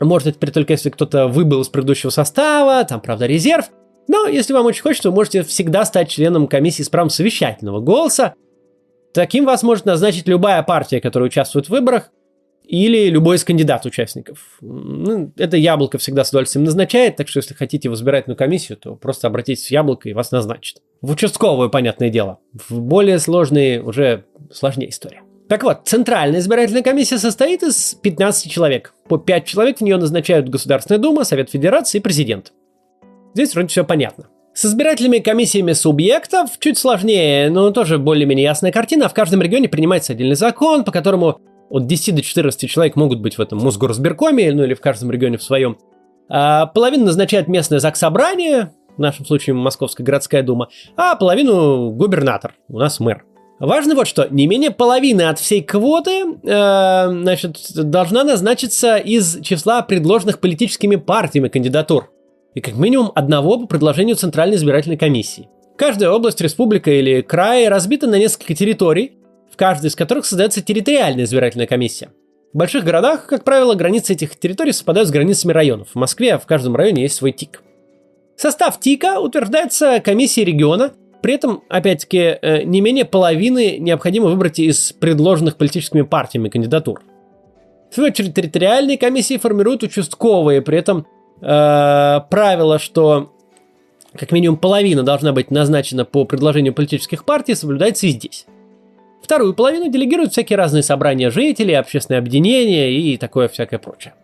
может 0.00 0.34
теперь 0.34 0.50
только 0.50 0.72
если 0.72 0.90
кто-то 0.90 1.26
выбыл 1.26 1.62
из 1.62 1.68
предыдущего 1.68 2.10
состава, 2.10 2.84
там, 2.84 3.00
правда, 3.00 3.26
резерв. 3.26 3.66
Но 4.06 4.26
если 4.26 4.52
вам 4.52 4.66
очень 4.66 4.82
хочется, 4.82 5.10
вы 5.10 5.16
можете 5.16 5.42
всегда 5.42 5.84
стать 5.84 6.08
членом 6.08 6.46
комиссии 6.46 6.82
с 6.82 6.88
правом 6.88 7.10
совещательного 7.10 7.80
голоса. 7.80 8.34
Таким 9.12 9.44
вас 9.44 9.62
может 9.62 9.84
назначить 9.84 10.28
любая 10.28 10.62
партия, 10.62 11.00
которая 11.00 11.28
участвует 11.28 11.66
в 11.66 11.70
выборах 11.70 12.10
или 12.68 13.08
любой 13.08 13.36
из 13.36 13.44
кандидат-участников. 13.44 14.58
Ну, 14.60 15.32
это 15.36 15.56
яблоко 15.56 15.96
всегда 15.96 16.22
с 16.22 16.28
удовольствием 16.28 16.64
назначает, 16.64 17.16
так 17.16 17.26
что 17.26 17.38
если 17.38 17.54
хотите 17.54 17.88
в 17.88 17.94
избирательную 17.94 18.36
комиссию, 18.36 18.76
то 18.76 18.94
просто 18.94 19.26
обратитесь 19.26 19.66
в 19.66 19.70
яблоко 19.70 20.08
и 20.08 20.12
вас 20.12 20.30
назначат. 20.32 20.82
В 21.00 21.12
участковую, 21.12 21.70
понятное 21.70 22.10
дело. 22.10 22.40
В 22.52 22.78
более 22.80 23.18
сложные, 23.20 23.82
уже 23.82 24.26
сложнее 24.52 24.90
история. 24.90 25.22
Так 25.48 25.62
вот, 25.62 25.80
Центральная 25.86 26.40
избирательная 26.40 26.82
комиссия 26.82 27.16
состоит 27.16 27.62
из 27.62 27.94
15 27.94 28.52
человек. 28.52 28.92
По 29.08 29.16
5 29.16 29.46
человек 29.46 29.78
в 29.78 29.80
нее 29.80 29.96
назначают 29.96 30.50
Государственная 30.50 31.00
Дума, 31.00 31.24
Совет 31.24 31.50
Федерации 31.50 31.98
и 31.98 32.02
президент. 32.02 32.52
Здесь 33.32 33.54
вроде 33.54 33.68
все 33.68 33.82
понятно. 33.82 34.28
С 34.52 34.66
избирательными 34.66 35.20
комиссиями 35.20 35.72
субъектов 35.72 36.58
чуть 36.58 36.76
сложнее, 36.76 37.48
но 37.48 37.70
тоже 37.70 37.96
более-менее 37.96 38.44
ясная 38.44 38.72
картина. 38.72 39.08
В 39.08 39.14
каждом 39.14 39.40
регионе 39.40 39.68
принимается 39.68 40.12
отдельный 40.12 40.34
закон, 40.34 40.84
по 40.84 40.92
которому 40.92 41.40
от 41.70 41.86
10 41.86 42.14
до 42.14 42.22
14 42.22 42.70
человек 42.70 42.96
могут 42.96 43.20
быть 43.20 43.38
в 43.38 43.40
этом 43.40 43.58
Мосгорсберкоме, 43.58 44.52
ну 44.52 44.64
или 44.64 44.74
в 44.74 44.80
каждом 44.80 45.10
регионе 45.10 45.38
в 45.38 45.42
своем. 45.42 45.78
А 46.28 46.66
половину 46.66 47.06
назначает 47.06 47.48
местное 47.48 47.78
заксобрание, 47.78 48.72
в 48.96 49.00
нашем 49.00 49.24
случае 49.24 49.54
Московская 49.54 50.04
городская 50.04 50.42
дума, 50.42 50.68
а 50.96 51.16
половину 51.16 51.90
губернатор, 51.90 52.54
у 52.68 52.78
нас 52.78 53.00
мэр. 53.00 53.24
Важно 53.60 53.96
вот 53.96 54.06
что, 54.06 54.28
не 54.30 54.46
менее 54.46 54.70
половины 54.70 55.22
от 55.22 55.40
всей 55.40 55.62
квоты 55.62 56.22
э, 56.44 57.08
значит, 57.10 57.58
должна 57.74 58.22
назначиться 58.22 58.96
из 58.96 59.40
числа 59.40 59.82
предложенных 59.82 60.38
политическими 60.38 60.96
партиями 60.96 61.48
кандидатур. 61.48 62.10
И 62.54 62.60
как 62.60 62.76
минимум 62.76 63.10
одного 63.14 63.58
по 63.58 63.66
предложению 63.66 64.16
Центральной 64.16 64.56
избирательной 64.56 64.96
комиссии. 64.96 65.48
Каждая 65.76 66.10
область, 66.10 66.40
республика 66.40 66.90
или 66.90 67.20
край 67.20 67.68
разбита 67.68 68.06
на 68.06 68.18
несколько 68.18 68.54
территорий, 68.54 69.17
каждой 69.58 69.88
из 69.88 69.96
которых 69.96 70.24
создается 70.24 70.62
территориальная 70.62 71.24
избирательная 71.24 71.66
комиссия. 71.66 72.10
В 72.54 72.56
больших 72.56 72.84
городах, 72.84 73.26
как 73.26 73.44
правило, 73.44 73.74
границы 73.74 74.14
этих 74.14 74.38
территорий 74.38 74.72
совпадают 74.72 75.08
с 75.08 75.12
границами 75.12 75.52
районов. 75.52 75.88
В 75.92 75.96
Москве 75.96 76.38
в 76.38 76.46
каждом 76.46 76.76
районе 76.76 77.02
есть 77.02 77.16
свой 77.16 77.32
ТИК. 77.32 77.62
Состав 78.36 78.80
ТИКа 78.80 79.20
утверждается 79.20 80.00
комиссией 80.00 80.46
региона, 80.46 80.92
при 81.20 81.34
этом, 81.34 81.62
опять-таки, 81.68 82.38
э, 82.40 82.62
не 82.62 82.80
менее 82.80 83.04
половины 83.04 83.78
необходимо 83.78 84.28
выбрать 84.28 84.60
из 84.60 84.92
предложенных 84.92 85.56
политическими 85.56 86.02
партиями 86.02 86.48
кандидатур. 86.48 87.02
В 87.90 87.94
свою 87.94 88.10
очередь, 88.10 88.34
территориальные 88.34 88.96
комиссии 88.96 89.36
формируют 89.36 89.82
участковые, 89.82 90.62
при 90.62 90.78
этом 90.78 91.06
э, 91.40 92.20
правило, 92.30 92.78
что 92.78 93.32
как 94.14 94.30
минимум 94.32 94.56
половина 94.56 95.02
должна 95.02 95.32
быть 95.32 95.50
назначена 95.50 96.04
по 96.04 96.24
предложению 96.24 96.72
политических 96.72 97.24
партий, 97.24 97.54
соблюдается 97.54 98.06
и 98.06 98.10
здесь. 98.10 98.46
Вторую 99.28 99.52
половину 99.52 99.90
делегируют 99.90 100.32
всякие 100.32 100.56
разные 100.56 100.82
собрания 100.82 101.28
жителей, 101.28 101.74
общественные 101.74 102.16
объединения 102.16 102.90
и 102.90 103.18
такое 103.18 103.48
всякое 103.48 103.78
прочее. 103.78 104.14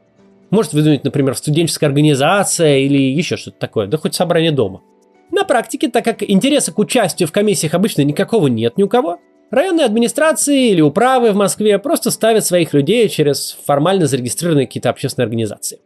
Может 0.49 0.73
выдвинуть, 0.73 1.05
например, 1.05 1.37
студенческая 1.37 1.89
организация 1.89 2.79
или 2.79 2.97
еще 2.97 3.37
что-то 3.37 3.59
такое, 3.59 3.87
да 3.87 3.99
хоть 3.99 4.15
собрание 4.15 4.51
дома. 4.51 4.81
На 5.31 5.45
практике, 5.45 5.91
так 5.91 6.07
как 6.07 6.23
интереса 6.23 6.73
к 6.73 6.79
участию 6.79 7.29
в 7.29 7.33
комиссиях 7.33 7.75
обычно 7.75 8.01
никакого 8.01 8.47
нет 8.47 8.79
ни 8.79 8.83
у 8.83 8.89
кого, 8.89 9.19
районные 9.51 9.85
администрации 9.85 10.71
или 10.71 10.81
управы 10.81 11.33
в 11.33 11.37
Москве 11.37 11.79
просто 11.79 12.11
ставят 12.11 12.47
своих 12.47 12.73
людей 12.73 13.07
через 13.11 13.59
формально 13.67 14.07
зарегистрированные 14.07 14.67
какие-то 14.67 14.89
общественные 14.89 15.27
организации. 15.27 15.81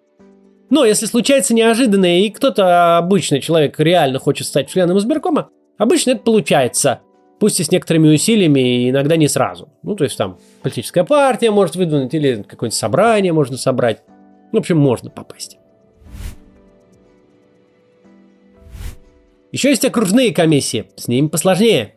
Но 0.70 0.84
если 0.84 1.06
случается 1.06 1.54
неожиданное, 1.54 2.20
и 2.20 2.30
кто-то, 2.30 2.98
обычный 2.98 3.40
человек, 3.40 3.80
реально 3.80 4.20
хочет 4.20 4.46
стать 4.46 4.70
членом 4.70 4.96
избиркома, 4.98 5.48
обычно 5.76 6.12
это 6.12 6.20
получается. 6.20 7.00
Пусть 7.38 7.61
и 7.61 7.64
с 7.64 7.71
некоторыми 7.71 8.12
усилиями, 8.12 8.61
и 8.61 8.90
иногда 8.90 9.16
не 9.16 9.28
сразу. 9.28 9.68
Ну, 9.83 9.95
то 9.95 10.04
есть 10.04 10.16
там 10.16 10.38
политическая 10.62 11.04
партия 11.04 11.50
может 11.50 11.76
выдвинуть, 11.76 12.12
или 12.12 12.42
какое-нибудь 12.42 12.78
собрание 12.78 13.33
можно 13.33 13.57
собрать. 13.57 14.02
В 14.52 14.57
общем, 14.57 14.78
можно 14.78 15.11
попасть. 15.11 15.59
Еще 19.52 19.71
есть 19.71 19.85
окружные 19.85 20.35
комиссии, 20.35 20.90
с 20.97 21.09
ними 21.09 21.28
посложнее. 21.28 21.95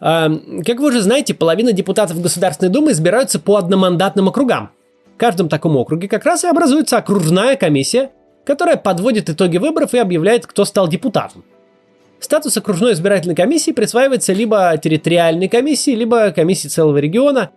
А, 0.00 0.30
как 0.64 0.78
вы 0.78 0.88
уже 0.88 1.02
знаете, 1.02 1.34
половина 1.34 1.72
депутатов 1.72 2.20
Государственной 2.20 2.72
Думы 2.72 2.92
избираются 2.92 3.38
по 3.38 3.56
одномандатным 3.56 4.28
округам. 4.28 4.70
В 5.14 5.18
каждом 5.18 5.48
таком 5.48 5.76
округе 5.76 6.08
как 6.08 6.24
раз 6.24 6.44
и 6.44 6.48
образуется 6.48 6.96
окружная 6.96 7.56
комиссия, 7.56 8.10
которая 8.44 8.76
подводит 8.76 9.28
итоги 9.28 9.58
выборов 9.58 9.94
и 9.94 9.98
объявляет, 9.98 10.46
кто 10.46 10.64
стал 10.64 10.88
депутатом. 10.88 11.44
Статус 12.20 12.56
окружной 12.56 12.92
избирательной 12.94 13.36
комиссии 13.36 13.70
присваивается 13.70 14.32
либо 14.32 14.76
территориальной 14.82 15.48
комиссии, 15.48 15.92
либо 15.92 16.30
комиссии 16.32 16.68
целого 16.68 16.98
региона. 16.98 17.50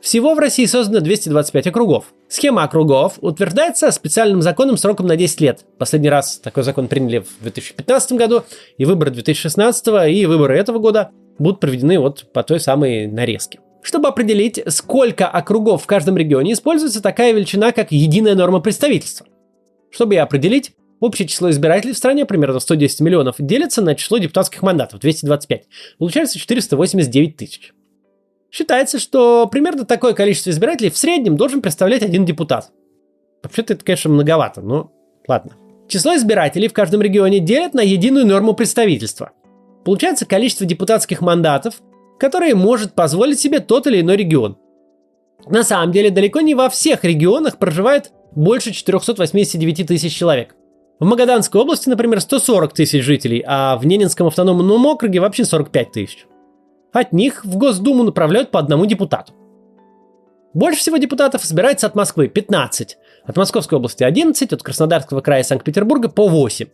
Всего 0.00 0.34
в 0.34 0.38
России 0.38 0.64
создано 0.66 1.00
225 1.00 1.68
округов. 1.68 2.06
Схема 2.28 2.62
округов 2.64 3.14
утверждается 3.20 3.90
специальным 3.90 4.42
законом 4.42 4.76
сроком 4.76 5.06
на 5.06 5.16
10 5.16 5.40
лет. 5.40 5.64
Последний 5.78 6.08
раз 6.08 6.38
такой 6.38 6.62
закон 6.62 6.88
приняли 6.88 7.18
в 7.18 7.42
2015 7.42 8.12
году, 8.12 8.44
и 8.76 8.84
выборы 8.84 9.10
2016 9.10 10.08
и 10.08 10.26
выборы 10.26 10.56
этого 10.56 10.78
года 10.78 11.10
будут 11.38 11.60
проведены 11.60 11.98
вот 11.98 12.26
по 12.32 12.42
той 12.42 12.60
самой 12.60 13.06
нарезке. 13.06 13.60
Чтобы 13.82 14.08
определить, 14.08 14.60
сколько 14.68 15.26
округов 15.26 15.82
в 15.82 15.86
каждом 15.86 16.16
регионе, 16.16 16.52
используется 16.52 17.02
такая 17.02 17.32
величина, 17.32 17.72
как 17.72 17.90
единая 17.90 18.34
норма 18.34 18.60
представительства. 18.60 19.26
Чтобы 19.90 20.14
ее 20.14 20.22
определить, 20.22 20.72
Общее 21.00 21.28
число 21.28 21.50
избирателей 21.50 21.92
в 21.92 21.96
стране, 21.96 22.26
примерно 22.26 22.58
110 22.58 23.00
миллионов, 23.00 23.36
делится 23.38 23.82
на 23.82 23.94
число 23.94 24.18
депутатских 24.18 24.62
мандатов, 24.62 25.00
225. 25.00 25.64
Получается 25.98 26.38
489 26.38 27.36
тысяч. 27.36 27.72
Считается, 28.50 28.98
что 28.98 29.46
примерно 29.46 29.84
такое 29.84 30.14
количество 30.14 30.50
избирателей 30.50 30.90
в 30.90 30.98
среднем 30.98 31.36
должен 31.36 31.60
представлять 31.62 32.02
один 32.02 32.24
депутат. 32.24 32.72
Вообще-то 33.42 33.74
это, 33.74 33.84
конечно, 33.84 34.10
многовато, 34.10 34.60
но 34.60 34.90
ладно. 35.28 35.52
Число 35.86 36.16
избирателей 36.16 36.68
в 36.68 36.72
каждом 36.72 37.00
регионе 37.00 37.38
делят 37.38 37.74
на 37.74 37.80
единую 37.80 38.26
норму 38.26 38.54
представительства. 38.54 39.32
Получается 39.84 40.26
количество 40.26 40.66
депутатских 40.66 41.20
мандатов, 41.20 41.80
которые 42.18 42.54
может 42.54 42.94
позволить 42.94 43.38
себе 43.38 43.60
тот 43.60 43.86
или 43.86 44.00
иной 44.00 44.16
регион. 44.16 44.58
На 45.46 45.62
самом 45.62 45.92
деле, 45.92 46.10
далеко 46.10 46.40
не 46.40 46.54
во 46.54 46.68
всех 46.68 47.04
регионах 47.04 47.58
проживает 47.58 48.10
больше 48.34 48.72
489 48.72 49.86
тысяч 49.86 50.14
человек. 50.14 50.54
В 51.00 51.04
Магаданской 51.04 51.60
области, 51.60 51.88
например, 51.88 52.20
140 52.20 52.72
тысяч 52.72 53.04
жителей, 53.04 53.44
а 53.46 53.76
в 53.76 53.86
Ненецком 53.86 54.26
автономном 54.26 54.84
округе 54.84 55.20
вообще 55.20 55.44
45 55.44 55.92
тысяч. 55.92 56.26
От 56.92 57.12
них 57.12 57.44
в 57.44 57.56
Госдуму 57.56 58.02
направляют 58.02 58.50
по 58.50 58.58
одному 58.58 58.84
депутату. 58.84 59.32
Больше 60.54 60.80
всего 60.80 60.96
депутатов 60.96 61.44
избирается 61.44 61.86
от 61.86 61.94
Москвы– 61.94 62.26
15, 62.28 62.98
от 63.24 63.36
Московской 63.36 63.78
области– 63.78 64.02
11, 64.04 64.52
от 64.52 64.62
Краснодарского 64.62 65.20
края 65.20 65.42
и 65.42 65.44
Санкт-Петербурга– 65.44 66.08
по 66.10 66.26
8. 66.26 66.66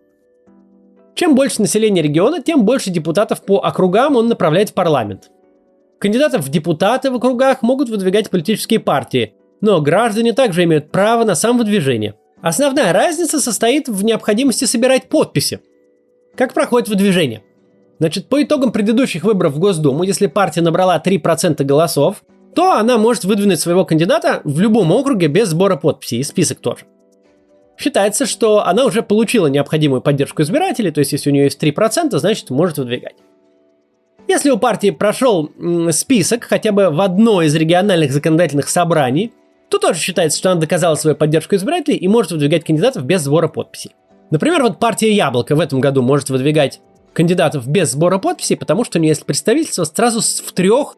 Чем 1.15 1.35
больше 1.35 1.61
населения 1.61 2.01
региона, 2.01 2.41
тем 2.41 2.65
больше 2.65 2.91
депутатов 2.91 3.43
по 3.43 3.59
округам 3.59 4.17
он 4.17 4.29
направляет 4.29 4.71
в 4.71 4.75
парламент. 4.75 5.31
Кандидатов 5.99 6.47
в 6.47 6.49
депутаты 6.49 7.11
в 7.11 7.17
округах 7.17 7.61
могут 7.61 7.91
выдвигать 7.91 8.31
политические 8.31 8.81
партии, 8.81 9.35
но 9.61 9.83
граждане 9.83 10.33
также 10.33 10.65
имеют 10.65 10.91
право 10.91 11.25
на 11.25 11.35
самовыдвижение– 11.35 12.15
Основная 12.45 12.93
разница 12.93 13.41
состоит 13.41 13.89
в 13.89 14.05
необходимости 14.05 14.67
собирать 14.67 15.09
подписи. 15.09 15.61
Как 16.37 16.53
проходит 16.53 16.91
выдвижение? 16.91 17.43
Значит, 17.99 18.29
по 18.29 18.43
итогам 18.43 18.71
предыдущих 18.71 19.25
выборов 19.25 19.55
в 19.55 19.59
Госдуму, 19.59 20.03
если 20.03 20.27
партия 20.27 20.61
набрала 20.61 21.01
3% 21.03 21.65
голосов, 21.65 22.23
то 22.55 22.73
она 22.73 22.99
может 22.99 23.25
выдвинуть 23.25 23.61
своего 23.61 23.87
кандидата 23.87 24.43
в 24.45 24.61
любом 24.61 24.93
округе 24.93 25.29
без 25.29 25.49
сбора 25.49 25.77
подписей, 25.77 26.19
и 26.19 26.23
список 26.23 26.59
тоже. 26.59 26.81
Считается, 27.79 28.27
что 28.27 28.67
она 28.67 28.85
уже 28.85 29.01
получила 29.01 29.47
необходимую 29.47 30.03
поддержку 30.03 30.43
избирателей, 30.43 30.91
то 30.91 30.99
есть 30.99 31.13
если 31.13 31.31
у 31.31 31.33
нее 31.33 31.45
есть 31.45 31.63
3%, 31.63 32.19
значит 32.19 32.51
может 32.51 32.77
выдвигать. 32.77 33.17
Если 34.29 34.51
у 34.51 34.59
партии 34.59 34.91
прошел 34.91 35.51
список 35.93 36.45
хотя 36.45 36.73
бы 36.73 36.91
в 36.91 37.01
одно 37.01 37.41
из 37.41 37.55
региональных 37.55 38.13
законодательных 38.13 38.69
собраний, 38.69 39.33
то 39.69 39.79
тоже 39.79 39.99
считается, 39.99 40.39
что 40.39 40.51
она 40.53 40.61
доказала 40.61 40.95
свою 40.95 41.17
поддержку 41.17 41.55
избирателей 41.55 41.97
и 41.97 42.09
может 42.09 42.33
выдвигать 42.33 42.65
кандидатов 42.65 43.05
без 43.05 43.23
сбора 43.23 43.49
подписей. 43.49 43.93
Например, 44.31 44.63
вот 44.63 44.79
партия 44.79 45.13
Яблоко 45.13 45.55
в 45.55 45.61
этом 45.61 45.81
году 45.81 46.03
может 46.03 46.31
выдвигать 46.31 46.81
кандидатов 47.13 47.67
без 47.69 47.93
сбора 47.93 48.19
подписей, 48.19 48.57
потому 48.57 48.85
что 48.85 48.99
у 48.99 49.03
нее 49.03 49.11
есть 49.11 49.25
представительство 49.25 49.85
сразу 49.85 50.21
в 50.21 50.53
трех 50.53 50.97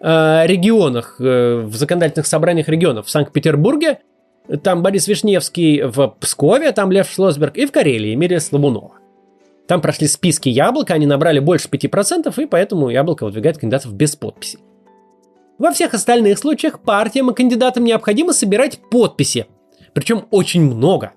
э, 0.00 0.46
регионах, 0.46 1.16
э, 1.20 1.62
в 1.64 1.74
законодательных 1.74 2.26
собраниях 2.26 2.68
регионов. 2.68 3.06
В 3.06 3.10
Санкт-Петербурге, 3.10 3.98
там 4.62 4.82
Борис 4.82 5.08
Вишневский, 5.08 5.82
в 5.82 6.14
Пскове, 6.20 6.72
там 6.72 6.90
Лев 6.92 7.10
Шлосберг, 7.10 7.56
и 7.56 7.66
в 7.66 7.72
Карелии 7.72 8.14
Эмилия 8.14 8.40
Слабунова. 8.40 8.92
Там 9.66 9.82
прошли 9.82 10.06
списки 10.06 10.48
Яблока, 10.48 10.94
они 10.94 11.04
набрали 11.04 11.40
больше 11.40 11.68
5%, 11.68 12.42
и 12.42 12.46
поэтому 12.46 12.88
Яблоко 12.88 13.24
выдвигает 13.24 13.58
кандидатов 13.58 13.92
без 13.92 14.16
подписи. 14.16 14.58
Во 15.58 15.72
всех 15.72 15.94
остальных 15.94 16.38
случаях 16.38 16.80
партиям 16.80 17.30
и 17.30 17.34
кандидатам 17.34 17.84
необходимо 17.84 18.32
собирать 18.32 18.78
подписи, 18.90 19.46
причем 19.92 20.26
очень 20.30 20.62
много. 20.62 21.12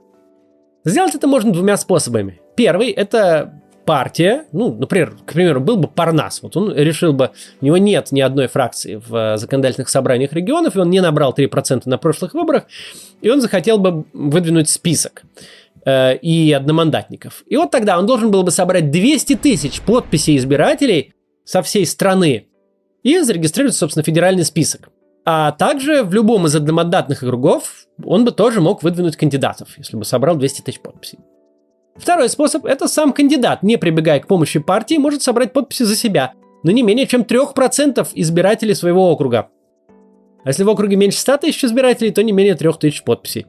Сделать 0.84 1.14
это 1.14 1.28
можно 1.28 1.54
двумя 1.54 1.78
способами. 1.78 2.42
Первый– 2.56 2.90
это 2.92 3.62
партия, 3.86 4.46
ну, 4.52 4.74
например, 4.74 5.16
к 5.26 5.34
примеру, 5.34 5.60
был 5.60 5.78
бы 5.78 5.88
Парнас, 5.88 6.42
вот 6.42 6.56
он 6.56 6.74
решил 6.76 7.14
бы, 7.14 7.32
у 7.62 7.66
него 7.66 7.78
нет 7.78 8.12
ни 8.12 8.22
одной 8.22 8.48
фракции 8.48 8.96
в 8.96 9.16
э, 9.16 9.38
законодательных 9.38 9.90
собраниях 9.90 10.34
регионов, 10.34 10.76
и 10.76 10.80
он 10.80 10.90
не 10.90 11.02
набрал 11.02 11.34
3% 11.34 11.84
на 11.86 11.98
прошлых 11.98 12.34
выборах, 12.34 12.66
и 13.22 13.30
он 13.30 13.42
захотел 13.42 13.80
бы 13.80 14.06
выдвинуть 14.14 14.70
список 14.70 15.24
э, 15.86 16.16
и 16.18 16.52
одномандатников. 16.52 17.44
И 17.48 17.58
вот 17.58 17.72
тогда 17.72 17.98
он 17.98 18.06
должен 18.06 18.32
был 18.32 18.44
бы 18.44 18.52
собрать 18.52 18.92
200 18.92 19.36
тысяч 19.36 19.82
подписей 19.82 20.38
избирателей 20.38 21.14
со 21.44 21.62
всей 21.62 21.86
страны 21.86 22.48
и 23.04 23.20
зарегистрируется, 23.20 23.80
собственно, 23.80 24.04
федеральный 24.04 24.46
список. 24.46 24.90
А 25.24 25.52
также 25.52 26.04
в 26.04 26.14
любом 26.14 26.48
из 26.48 26.56
одномандатных 26.56 27.24
округов 27.24 27.86
он 28.04 28.26
бы 28.26 28.32
тоже 28.32 28.60
мог 28.60 28.82
выдвинуть 28.82 29.18
кандидатов, 29.18 29.70
если 29.78 29.98
бы 29.98 30.04
собрал 30.04 30.36
200 30.36 30.62
тысяч 30.62 30.80
подписей. 30.80 31.20
Второй 31.96 32.30
способ– 32.30 32.66
это 32.66 32.88
сам 32.88 33.14
кандидат, 33.14 33.64
не 33.64 33.78
прибегая 33.78 34.20
к 34.20 34.28
помощи 34.28 34.60
партии, 34.60 34.96
может 34.96 35.22
собрать 35.22 35.54
подписи 35.54 35.84
за 35.84 35.96
себя, 35.96 36.34
но 36.64 36.72
не 36.72 36.84
менее 36.84 37.06
чем 37.06 37.22
3% 37.22 38.08
избирателей 38.16 38.74
своего 38.74 39.12
округа. 39.12 39.50
А 40.44 40.50
если 40.50 40.64
в 40.64 40.70
округе 40.70 40.96
меньше 40.96 41.20
100 41.20 41.38
тысяч 41.38 41.64
избирателей, 41.64 42.12
то 42.12 42.24
не 42.24 42.32
менее 42.32 42.56
3 42.56 42.72
тысяч 42.80 43.04
подписей. 43.04 43.46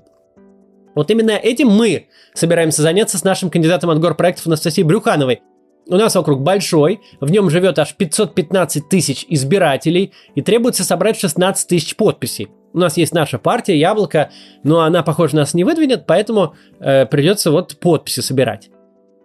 Вот 0.94 1.10
именно 1.10 1.30
этим 1.30 1.68
мы 1.68 2.08
собираемся 2.34 2.82
заняться 2.82 3.16
с 3.16 3.24
нашим 3.24 3.48
кандидатом 3.48 3.88
от 3.88 3.98
горпроектов 3.98 4.46
Анастасией 4.46 4.86
Брюхановой, 4.86 5.40
у 5.88 5.96
нас 5.96 6.14
округ 6.16 6.40
большой, 6.42 7.00
в 7.20 7.30
нем 7.30 7.50
живет 7.50 7.78
аж 7.78 7.94
515 7.94 8.88
тысяч 8.88 9.26
избирателей 9.28 10.12
и 10.34 10.42
требуется 10.42 10.84
собрать 10.84 11.18
16 11.18 11.68
тысяч 11.68 11.96
подписей. 11.96 12.48
У 12.72 12.78
нас 12.78 12.96
есть 12.96 13.12
наша 13.12 13.38
партия, 13.38 13.78
Яблоко, 13.78 14.30
но 14.62 14.80
она, 14.80 15.02
похоже, 15.02 15.36
нас 15.36 15.54
не 15.54 15.64
выдвинет, 15.64 16.06
поэтому 16.06 16.54
э, 16.80 17.04
придется 17.06 17.50
вот 17.50 17.76
подписи 17.78 18.20
собирать. 18.20 18.70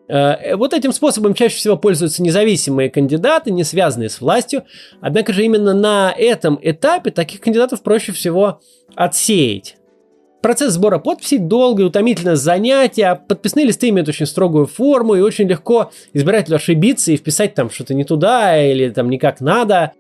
Э, 0.10 0.56
вот 0.56 0.74
этим 0.74 0.92
способом 0.92 1.34
чаще 1.34 1.56
всего 1.56 1.78
пользуются 1.78 2.22
независимые 2.22 2.90
кандидаты, 2.90 3.52
не 3.52 3.64
связанные 3.64 4.10
с 4.10 4.20
властью. 4.20 4.64
Однако 5.00 5.34
же 5.34 5.44
именно 5.46 5.74
на 5.74 6.14
этом 6.18 6.60
этапе 6.62 7.12
таких 7.12 7.40
кандидатов 7.40 7.84
проще 7.84 8.12
всего 8.12 8.60
отсеять. 8.96 9.77
Процесс 10.42 10.74
сбора 10.74 11.00
подписей 11.00 11.40
долгое, 11.40 11.86
утомительное 11.86 12.36
занятие, 12.36 13.08
а 13.08 13.16
подписные 13.16 13.66
листы 13.66 13.90
имеют 13.90 14.08
очень 14.08 14.28
строгую 14.28 14.68
форму, 14.68 15.16
и 15.16 15.22
очень 15.22 15.48
легко 15.48 15.92
избирателю 16.14 16.58
ошибиться 16.58 17.12
и 17.12 17.18
вписать 17.18 17.56
там 17.56 17.70
что-то 17.70 17.94
не 17.94 18.04
туда 18.04 18.62
или 18.64 18.90
там 18.90 19.10
не 19.10 19.18
как 19.18 19.42
надо. 19.42 19.94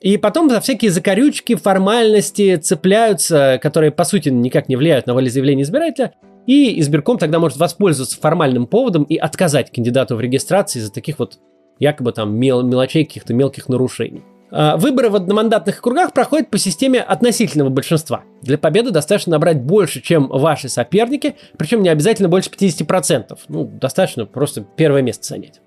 И 0.00 0.18
потом 0.18 0.50
за 0.50 0.60
всякие 0.60 0.90
закорючки, 0.90 1.54
формальности 1.54 2.56
цепляются, 2.56 3.58
которые 3.62 3.92
по 3.92 4.04
сути 4.04 4.28
никак 4.28 4.68
не 4.68 4.76
влияют 4.76 5.06
на 5.06 5.14
волеизъявление 5.14 5.62
избирателя, 5.62 6.12
и 6.46 6.78
избирком 6.80 7.18
тогда 7.18 7.38
может 7.38 7.56
воспользоваться 7.56 8.20
формальным 8.20 8.66
поводом 8.66 9.04
и 9.04 9.16
отказать 9.16 9.72
кандидату 9.72 10.16
в 10.16 10.20
регистрации 10.20 10.80
из-за 10.80 10.92
таких 10.92 11.18
вот 11.18 11.38
якобы 11.78 12.12
там 12.12 12.36
мел- 12.36 12.62
мелочей, 12.62 13.04
каких-то 13.04 13.34
мелких 13.34 13.68
нарушений. 13.68 14.22
А, 14.50 14.76
выборы 14.76 15.10
в 15.10 15.16
одномандатных 15.16 15.78
округах 15.78 16.12
проходят 16.12 16.50
по 16.50 16.58
системе 16.58 17.00
относительного 17.00 17.68
большинства. 17.68 18.24
Для 18.42 18.58
победы 18.58 18.90
достаточно 18.90 19.32
набрать 19.32 19.60
больше, 19.60 20.00
чем 20.00 20.28
ваши 20.28 20.68
соперники, 20.68 21.36
причем 21.56 21.82
не 21.82 21.88
обязательно 21.88 22.28
больше 22.28 22.50
50%. 22.50 23.38
Ну, 23.48 23.64
достаточно 23.64 24.24
просто 24.26 24.64
первое 24.76 25.02
место 25.02 25.26
занять. 25.26 25.60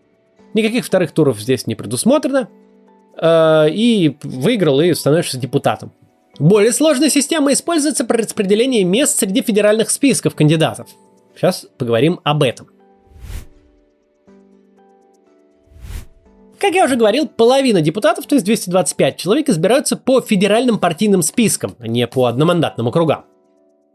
Никаких 0.54 0.86
вторых 0.86 1.12
туров 1.12 1.40
здесь 1.40 1.68
не 1.68 1.76
предусмотрено. 1.76 2.48
А, 3.18 3.66
и 3.66 4.18
выиграл 4.24 4.80
и 4.82 4.94
становишься 4.94 5.38
депутатом. 5.38 5.92
Более 6.40 6.72
сложная 6.72 7.10
система 7.10 7.52
используется 7.52 8.06
при 8.06 8.22
распределении 8.22 8.84
мест 8.84 9.20
среди 9.20 9.42
федеральных 9.42 9.90
списков 9.90 10.36
кандидатов. 10.36 10.88
Сейчас 11.36 11.68
поговорим 11.78 12.22
об 12.24 12.44
этом. 12.44 12.70
Как 16.60 16.76
я 16.76 16.84
уже 16.84 16.98
говорил, 16.98 17.26
половина 17.26 17.82
депутатов, 17.82 18.26
то 18.26 18.36
есть 18.36 18.46
225 18.46 19.16
человек, 19.16 19.48
избираются 19.48 19.96
по 19.96 20.20
федеральным 20.20 20.78
партийным 20.78 21.22
спискам, 21.22 21.76
а 21.80 21.88
не 21.88 22.06
по 22.06 22.26
одномандатным 22.26 22.88
округам. 22.88 23.24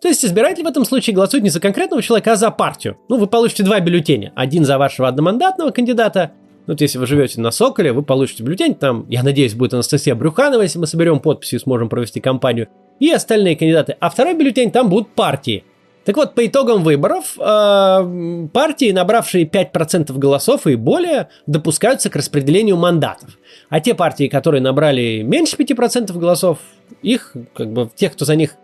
То 0.00 0.08
есть 0.08 0.24
избиратель 0.24 0.64
в 0.64 0.66
этом 0.66 0.84
случае 0.84 1.14
голосует 1.14 1.44
не 1.44 1.50
за 1.50 1.60
конкретного 1.60 2.02
человека, 2.02 2.32
а 2.32 2.36
за 2.36 2.50
партию. 2.50 2.96
Ну, 3.08 3.18
вы 3.18 3.26
получите 3.26 3.62
два 3.62 3.80
бюллетеня. 3.80 4.32
Один 4.34 4.64
за 4.64 4.78
вашего 4.78 5.08
одномандатного 5.08 5.70
кандидата. 5.70 6.32
Ну, 6.66 6.72
вот 6.72 6.80
если 6.80 6.98
вы 6.98 7.06
живете 7.06 7.40
на 7.40 7.50
Соколе, 7.50 7.92
вы 7.92 8.02
получите 8.02 8.42
бюллетень. 8.42 8.74
Там, 8.74 9.06
я 9.08 9.22
надеюсь, 9.22 9.54
будет 9.54 9.74
Анастасия 9.74 10.14
Брюханова, 10.14 10.62
если 10.62 10.78
мы 10.78 10.86
соберем 10.86 11.20
подписи 11.20 11.56
и 11.56 11.58
сможем 11.58 11.90
провести 11.90 12.20
кампанию. 12.20 12.68
И 12.98 13.10
остальные 13.10 13.56
кандидаты. 13.56 13.96
А 14.00 14.08
второй 14.08 14.34
бюллетень 14.34 14.70
там 14.70 14.88
будут 14.88 15.08
партии. 15.08 15.64
Так 16.04 16.16
вот, 16.16 16.34
по 16.34 16.46
итогам 16.46 16.82
выборов 16.82 17.36
э, 17.38 18.48
партии, 18.52 18.92
набравшие 18.92 19.46
5% 19.46 20.12
голосов 20.18 20.66
и 20.66 20.76
более, 20.76 21.28
допускаются 21.46 22.10
к 22.10 22.16
распределению 22.16 22.76
мандатов. 22.76 23.38
А 23.70 23.80
те 23.80 23.94
партии, 23.94 24.28
которые 24.28 24.60
набрали 24.60 25.22
меньше 25.22 25.56
5% 25.56 26.12
голосов, 26.18 26.58
их, 27.02 27.34
как 27.54 27.72
бы, 27.72 27.90
тех, 27.94 28.12
кто 28.12 28.26
за 28.26 28.36
них 28.36 28.56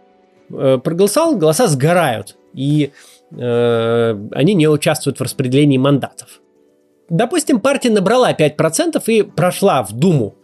э, 0.51 0.79
проголосовал, 0.83 1.37
голоса 1.37 1.67
сгорают. 1.67 2.37
И 2.53 2.93
э, 3.31 4.29
они 4.33 4.55
не 4.55 4.69
участвуют 4.69 5.19
в 5.19 5.23
распределении 5.23 5.79
мандатов. 5.79 6.41
Допустим, 7.09 7.61
партия 7.61 7.91
набрала 7.91 8.33
5% 8.33 9.03
и 9.07 9.23
прошла 9.23 9.83
в 9.83 9.93
Думу 9.93 10.37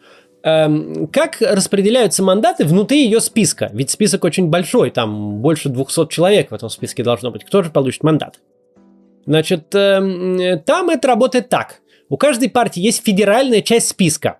как 0.46 1.38
распределяются 1.40 2.22
мандаты 2.22 2.64
внутри 2.64 3.02
ее 3.02 3.20
списка? 3.20 3.68
Ведь 3.72 3.90
список 3.90 4.22
очень 4.22 4.46
большой, 4.46 4.90
там 4.90 5.40
больше 5.40 5.68
200 5.68 6.06
человек 6.08 6.52
в 6.52 6.54
этом 6.54 6.70
списке 6.70 7.02
должно 7.02 7.32
быть. 7.32 7.44
Кто 7.44 7.64
же 7.64 7.70
получит 7.70 8.04
мандат? 8.04 8.38
Значит, 9.26 9.74
эм, 9.74 10.60
там 10.64 10.90
это 10.90 11.08
работает 11.08 11.48
так. 11.48 11.80
У 12.08 12.16
каждой 12.16 12.48
партии 12.48 12.80
есть 12.80 13.04
федеральная 13.04 13.60
часть 13.60 13.88
списка. 13.88 14.38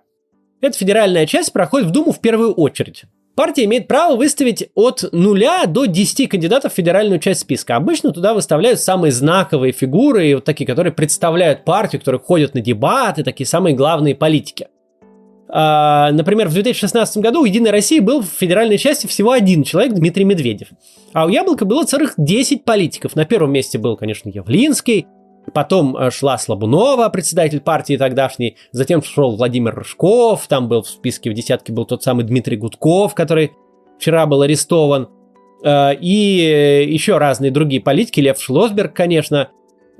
Эта 0.61 0.77
федеральная 0.77 1.25
часть 1.25 1.51
проходит 1.51 1.89
в 1.89 1.91
Думу 1.91 2.13
в 2.13 2.21
первую 2.21 2.53
очередь. 2.53 3.03
Партия 3.35 3.65
имеет 3.65 3.89
право 3.89 4.15
выставить 4.15 4.69
от 4.75 5.03
0 5.11 5.67
до 5.67 5.85
10 5.85 6.29
кандидатов 6.29 6.71
в 6.71 6.75
федеральную 6.75 7.19
часть 7.19 7.41
списка. 7.41 7.75
Обычно 7.75 8.11
туда 8.11 8.33
выставляют 8.33 8.79
самые 8.79 9.11
знаковые 9.11 9.73
фигуры, 9.73 10.35
вот 10.35 10.45
такие, 10.45 10.65
которые 10.65 10.93
представляют 10.93 11.65
партию, 11.65 11.99
которые 11.99 12.21
ходят 12.21 12.55
на 12.55 12.61
дебаты, 12.61 13.25
такие 13.25 13.45
самые 13.45 13.75
главные 13.75 14.15
политики. 14.15 14.69
А, 15.49 16.11
например, 16.11 16.49
в 16.49 16.53
2016 16.53 17.17
году 17.17 17.41
у 17.41 17.45
«Единой 17.45 17.71
России» 17.71 17.99
был 17.99 18.21
в 18.21 18.27
федеральной 18.27 18.77
части 18.77 19.07
всего 19.07 19.31
один 19.31 19.63
человек, 19.63 19.93
Дмитрий 19.93 20.25
Медведев. 20.25 20.69
А 21.13 21.25
у 21.25 21.29
«Яблока» 21.29 21.65
было 21.65 21.83
целых 21.83 22.13
10 22.17 22.65
политиков. 22.65 23.15
На 23.15 23.25
первом 23.25 23.51
месте 23.51 23.77
был, 23.77 23.95
конечно, 23.95 24.29
Явлинский, 24.29 25.07
Потом 25.53 25.95
э, 25.95 26.11
шла 26.11 26.37
Слабунова, 26.37 27.09
председатель 27.09 27.61
партии 27.61 27.97
тогдашний. 27.97 28.57
Затем 28.71 29.01
шел 29.01 29.35
Владимир 29.35 29.75
Рыжков. 29.75 30.47
Там 30.47 30.67
был 30.67 30.81
в 30.81 30.89
списке 30.89 31.29
в 31.29 31.33
десятке 31.33 31.71
был 31.71 31.85
тот 31.85 32.03
самый 32.03 32.25
Дмитрий 32.25 32.57
Гудков, 32.57 33.15
который 33.15 33.53
вчера 33.97 34.25
был 34.25 34.41
арестован. 34.41 35.09
Э, 35.63 35.95
и 35.95 36.85
еще 36.89 37.17
разные 37.17 37.51
другие 37.51 37.81
политики. 37.81 38.19
Лев 38.19 38.41
Шлосберг, 38.41 38.93
конечно. 38.93 39.49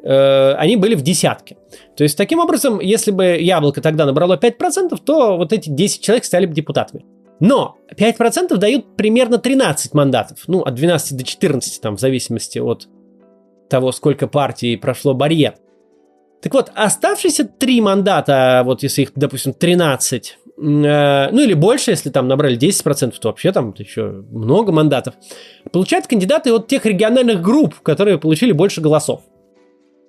Э, 0.08 0.54
они 0.54 0.78
были 0.78 0.96
в 0.96 1.02
десятке. 1.02 1.58
То 1.98 2.04
есть, 2.04 2.18
таким 2.18 2.40
образом, 2.40 2.80
если 2.80 3.12
бы 3.12 3.26
яблоко 3.26 3.82
тогда 3.82 4.06
набрало 4.06 4.38
5%, 4.38 4.98
то 5.04 5.38
вот 5.38 5.52
эти 5.52 5.70
10 5.70 6.02
человек 6.02 6.24
стали 6.24 6.46
бы 6.46 6.54
депутатами. 6.54 7.04
Но 7.42 7.76
5% 7.94 8.56
дают 8.56 8.96
примерно 8.96 9.38
13 9.38 9.94
мандатов. 9.94 10.40
Ну, 10.48 10.62
от 10.62 10.76
12 10.76 11.18
до 11.18 11.24
14, 11.26 11.82
там, 11.82 11.98
в 11.98 12.00
зависимости 12.00 12.58
от 12.58 12.88
того, 13.70 13.92
сколько 13.92 14.28
партий 14.28 14.78
прошло 14.78 15.14
барьер. 15.14 15.56
Так 16.42 16.54
вот, 16.54 16.72
оставшиеся 16.74 17.44
3 17.44 17.82
мандата, 17.82 18.62
вот 18.64 18.84
если 18.84 19.02
их, 19.02 19.12
допустим, 19.14 19.54
13, 19.54 20.38
э, 20.58 21.30
ну 21.32 21.42
или 21.42 21.54
больше, 21.54 21.92
если 21.92 22.12
там 22.12 22.30
набрали 22.30 22.58
10%, 22.58 23.14
то 23.20 23.28
вообще 23.28 23.52
там 23.52 23.76
еще 23.78 24.24
много 24.32 24.72
мандатов, 24.72 25.16
получают 25.74 26.08
кандидаты 26.08 26.54
от 26.54 26.68
тех 26.68 26.86
региональных 26.86 27.42
групп, 27.42 27.82
которые 27.82 28.18
получили 28.18 28.54
больше 28.54 28.80
голосов. 28.80 29.22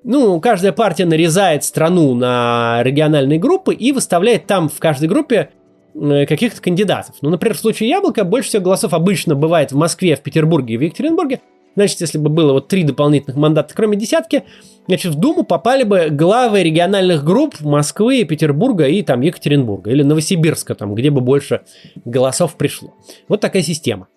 Ну, 0.04 0.40
каждая 0.40 0.72
партия 0.72 1.04
нарезает 1.04 1.64
страну 1.64 2.14
на 2.14 2.82
региональные 2.82 3.38
группы 3.38 3.74
и 3.74 3.92
выставляет 3.92 4.46
там 4.46 4.68
в 4.68 4.78
каждой 4.78 5.08
группе 5.08 5.50
э, 5.94 6.26
каких-то 6.26 6.60
кандидатов. 6.62 7.16
Ну, 7.20 7.30
например, 7.30 7.56
в 7.56 7.60
случае 7.60 7.88
Яблока 7.88 8.24
больше 8.24 8.50
всего 8.50 8.62
голосов 8.62 8.94
обычно 8.94 9.34
бывает 9.34 9.72
в 9.72 9.76
Москве, 9.76 10.16
в 10.16 10.20
Петербурге 10.20 10.74
и 10.74 10.76
в 10.76 10.82
Екатеринбурге. 10.82 11.40
Значит, 11.74 12.00
если 12.00 12.18
бы 12.18 12.28
было 12.28 12.54
вот 12.54 12.68
три 12.68 12.82
дополнительных 12.82 13.36
мандата, 13.36 13.72
кроме 13.74 13.96
десятки, 13.96 14.44
значит, 14.86 15.12
в 15.12 15.18
Думу 15.18 15.44
попали 15.44 15.84
бы 15.84 16.08
главы 16.10 16.62
региональных 16.62 17.24
групп 17.24 17.60
Москвы, 17.60 18.24
Петербурга 18.24 18.86
и 18.86 19.02
там 19.02 19.20
Екатеринбурга. 19.20 19.90
Или 19.90 20.02
Новосибирска, 20.02 20.74
там, 20.74 20.94
где 20.94 21.10
бы 21.10 21.20
больше 21.20 21.62
голосов 22.04 22.56
пришло. 22.56 22.94
Вот 23.28 23.40
такая 23.40 23.62
система. 23.62 24.08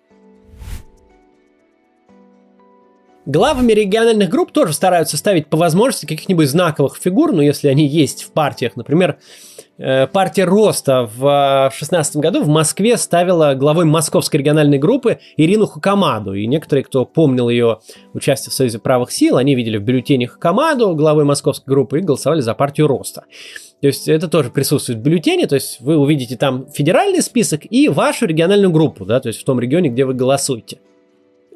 Главами 3.24 3.72
региональных 3.72 4.30
групп 4.30 4.50
тоже 4.50 4.72
стараются 4.72 5.16
ставить 5.16 5.46
по 5.46 5.56
возможности 5.56 6.06
каких-нибудь 6.06 6.48
знаковых 6.48 6.96
фигур, 6.96 7.32
ну, 7.32 7.40
если 7.40 7.68
они 7.68 7.86
есть 7.86 8.24
в 8.24 8.32
партиях. 8.32 8.74
Например, 8.74 9.16
э, 9.78 10.08
партия 10.08 10.42
Роста 10.44 11.08
в 11.14 11.68
2016 11.70 12.16
году 12.16 12.42
в 12.42 12.48
Москве 12.48 12.96
ставила 12.96 13.54
главой 13.54 13.84
московской 13.84 14.40
региональной 14.40 14.78
группы 14.78 15.20
Ирину 15.36 15.66
Хакамаду. 15.66 16.34
И 16.34 16.48
некоторые, 16.48 16.82
кто 16.82 17.04
помнил 17.04 17.48
ее 17.48 17.78
участие 18.12 18.50
в 18.50 18.54
Союзе 18.54 18.80
правых 18.80 19.12
сил, 19.12 19.36
они 19.36 19.54
видели 19.54 19.76
в 19.76 19.82
бюллетене 19.82 20.26
Хакамаду, 20.26 20.96
главой 20.96 21.22
московской 21.22 21.72
группы, 21.72 22.00
и 22.00 22.02
голосовали 22.02 22.40
за 22.40 22.54
партию 22.54 22.88
Роста. 22.88 23.22
То 23.80 23.86
есть 23.86 24.08
это 24.08 24.26
тоже 24.26 24.50
присутствует 24.50 24.98
в 24.98 25.02
бюллетене, 25.02 25.46
то 25.46 25.54
есть 25.54 25.80
вы 25.80 25.96
увидите 25.96 26.36
там 26.36 26.66
федеральный 26.72 27.22
список 27.22 27.60
и 27.70 27.88
вашу 27.88 28.26
региональную 28.26 28.72
группу, 28.72 29.04
да, 29.04 29.20
то 29.20 29.28
есть 29.28 29.40
в 29.40 29.44
том 29.44 29.60
регионе, 29.60 29.90
где 29.90 30.04
вы 30.04 30.14
голосуете. 30.14 30.78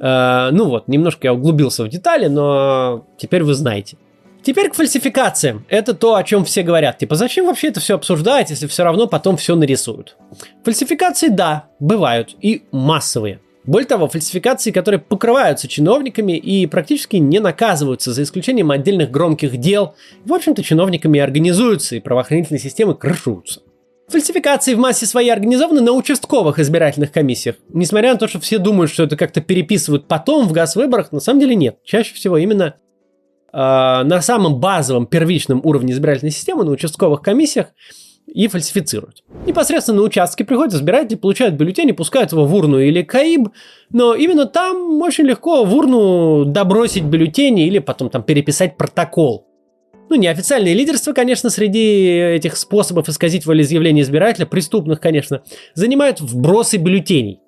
Э, 0.00 0.50
ну 0.52 0.66
вот, 0.66 0.88
немножко 0.88 1.28
я 1.28 1.34
углубился 1.34 1.84
в 1.84 1.88
детали, 1.88 2.26
но 2.26 3.06
теперь 3.18 3.42
вы 3.42 3.54
знаете. 3.54 3.96
Теперь 4.42 4.70
к 4.70 4.74
фальсификациям. 4.74 5.64
Это 5.68 5.92
то, 5.92 6.14
о 6.14 6.22
чем 6.22 6.44
все 6.44 6.62
говорят. 6.62 6.98
Типа, 6.98 7.16
зачем 7.16 7.46
вообще 7.46 7.68
это 7.68 7.80
все 7.80 7.96
обсуждать, 7.96 8.50
если 8.50 8.68
все 8.68 8.84
равно 8.84 9.08
потом 9.08 9.36
все 9.36 9.56
нарисуют? 9.56 10.16
Фальсификации, 10.62 11.28
да, 11.28 11.64
бывают. 11.80 12.36
И 12.40 12.62
массовые. 12.70 13.40
Более 13.64 13.88
того, 13.88 14.06
фальсификации, 14.06 14.70
которые 14.70 15.00
покрываются 15.00 15.66
чиновниками 15.66 16.36
и 16.36 16.66
практически 16.66 17.16
не 17.16 17.40
наказываются, 17.40 18.12
за 18.12 18.22
исключением 18.22 18.70
отдельных 18.70 19.10
громких 19.10 19.56
дел, 19.56 19.96
в 20.24 20.32
общем-то, 20.32 20.62
чиновниками 20.62 21.18
организуются, 21.18 21.96
и 21.96 22.00
правоохранительные 22.00 22.60
системы 22.60 22.94
крышутся. 22.94 23.62
Фальсификации 24.08 24.74
в 24.74 24.78
массе 24.78 25.04
своей 25.04 25.30
организованы 25.30 25.80
на 25.80 25.92
участковых 25.92 26.60
избирательных 26.60 27.10
комиссиях. 27.10 27.56
Несмотря 27.70 28.12
на 28.12 28.18
то, 28.18 28.28
что 28.28 28.38
все 28.38 28.58
думают, 28.58 28.92
что 28.92 29.02
это 29.02 29.16
как-то 29.16 29.40
переписывают 29.40 30.06
потом 30.06 30.46
в 30.46 30.52
газ-выборах, 30.52 31.10
на 31.10 31.20
самом 31.20 31.40
деле 31.40 31.56
нет. 31.56 31.78
Чаще 31.84 32.14
всего 32.14 32.36
именно 32.38 32.76
э, 33.52 33.56
на 33.56 34.20
самом 34.22 34.60
базовом 34.60 35.06
первичном 35.06 35.60
уровне 35.64 35.92
избирательной 35.92 36.30
системы, 36.30 36.64
на 36.64 36.70
участковых 36.70 37.20
комиссиях, 37.20 37.68
и 38.26 38.48
фальсифицируют. 38.48 39.22
Непосредственно 39.46 39.98
на 39.98 40.04
участке 40.04 40.44
приходят 40.44 40.74
избиратели, 40.74 41.16
получают 41.16 41.54
бюллетень 41.54 41.88
и 41.88 41.92
пускают 41.92 42.32
его 42.32 42.44
в 42.44 42.54
урну 42.54 42.78
или 42.78 43.02
КАИБ, 43.02 43.48
но 43.90 44.14
именно 44.14 44.46
там 44.46 45.00
очень 45.00 45.24
легко 45.24 45.64
в 45.64 45.74
урну 45.74 46.44
добросить 46.44 47.04
бюллетени 47.04 47.66
или 47.66 47.78
потом 47.78 48.10
там 48.10 48.22
переписать 48.22 48.76
протокол 48.76 49.46
ну, 50.08 50.16
неофициальное 50.16 50.72
лидерство, 50.72 51.12
конечно, 51.12 51.50
среди 51.50 52.18
этих 52.36 52.56
способов 52.56 53.08
исказить 53.08 53.46
волеизъявление 53.46 54.02
избирателя, 54.02 54.46
преступных, 54.46 55.00
конечно, 55.00 55.42
занимают 55.74 56.20
вбросы 56.20 56.76
бюллетеней. 56.76 57.40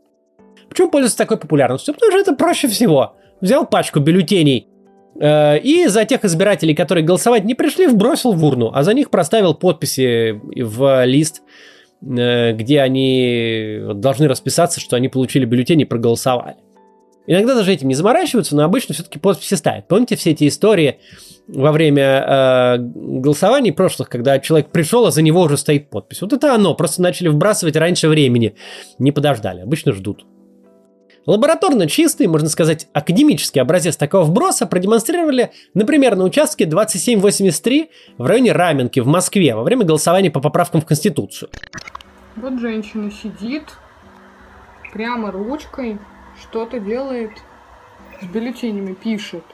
Почему 0.69 0.91
пользуются 0.91 1.19
такой 1.19 1.39
популярностью? 1.39 1.95
Потому 1.95 2.13
что 2.13 2.21
это 2.21 2.35
проще 2.35 2.69
всего. 2.69 3.15
Взял 3.41 3.67
пачку 3.67 4.01
бюллетеней 4.01 4.67
э, 5.21 5.59
и 5.61 5.87
за 5.87 6.05
тех 6.05 6.25
избирателей, 6.25 6.75
которые 6.75 7.05
голосовать 7.05 7.45
не 7.45 7.55
пришли, 7.55 7.87
вбросил 7.87 8.33
в 8.33 8.45
урну, 8.45 8.73
а 8.75 8.83
за 8.83 8.93
них 8.95 9.11
проставил 9.11 9.55
подписи 9.55 10.41
в 10.61 11.05
лист, 11.07 11.43
э, 12.03 12.53
где 12.53 12.81
они 12.81 13.81
должны 13.95 14.29
расписаться, 14.29 14.81
что 14.81 14.97
они 14.97 15.09
получили 15.09 15.45
бюллетень 15.45 15.81
и 15.83 15.85
проголосовали. 15.85 16.57
Иногда 17.31 17.55
даже 17.55 17.75
этим 17.75 17.89
не 17.89 17.95
заморачиваются, 17.95 18.57
но 18.57 18.65
обычно 18.65 18.95
все-таки 18.95 19.19
подписи 19.19 19.53
ставят. 19.53 19.87
Помните 19.87 20.17
все 20.17 20.31
эти 20.31 20.49
истории 20.49 20.99
во 21.47 21.73
время 21.73 22.03
э, 22.03 22.77
голосований 22.79 23.71
прошлых, 23.71 24.09
когда 24.09 24.39
человек 24.39 24.71
пришел, 24.71 25.05
а 25.05 25.11
за 25.11 25.21
него 25.21 25.43
уже 25.43 25.59
стоит 25.59 25.91
подпись? 25.91 26.23
Вот 26.23 26.33
это 26.33 26.55
оно, 26.55 26.75
просто 26.75 27.03
начали 27.03 27.29
вбрасывать 27.29 27.77
раньше 27.77 28.09
времени, 28.09 28.55
не 28.99 29.13
подождали, 29.13 29.61
обычно 29.61 29.93
ждут. 29.93 30.25
Лабораторно 31.27 31.87
чистый, 31.87 32.29
можно 32.29 32.49
сказать, 32.49 32.89
академический 32.95 33.61
образец 33.61 33.99
такого 33.99 34.25
вброса 34.25 34.65
продемонстрировали, 34.65 35.51
например, 35.75 36.17
на 36.17 36.25
участке 36.25 36.65
2783 36.65 37.91
в 38.17 38.25
районе 38.25 38.53
Раменки 38.53 39.01
в 39.01 39.07
Москве 39.07 39.55
во 39.55 39.65
время 39.65 39.85
голосования 39.85 40.31
по 40.31 40.41
поправкам 40.41 40.81
в 40.81 40.87
Конституцию. 40.87 41.51
Вот 42.37 42.59
женщина 42.59 43.11
сидит, 43.11 43.65
прямо 44.95 45.31
ручкой 45.31 45.99
что-то 46.41 46.81
делает 46.81 47.33
с 48.21 48.25
бюллетенями, 48.25 48.95
пишет. 48.95 49.45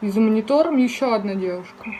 И 0.00 0.08
за 0.10 0.20
монитором 0.20 0.76
еще 0.76 1.14
одна 1.14 1.34
девушка. 1.34 1.90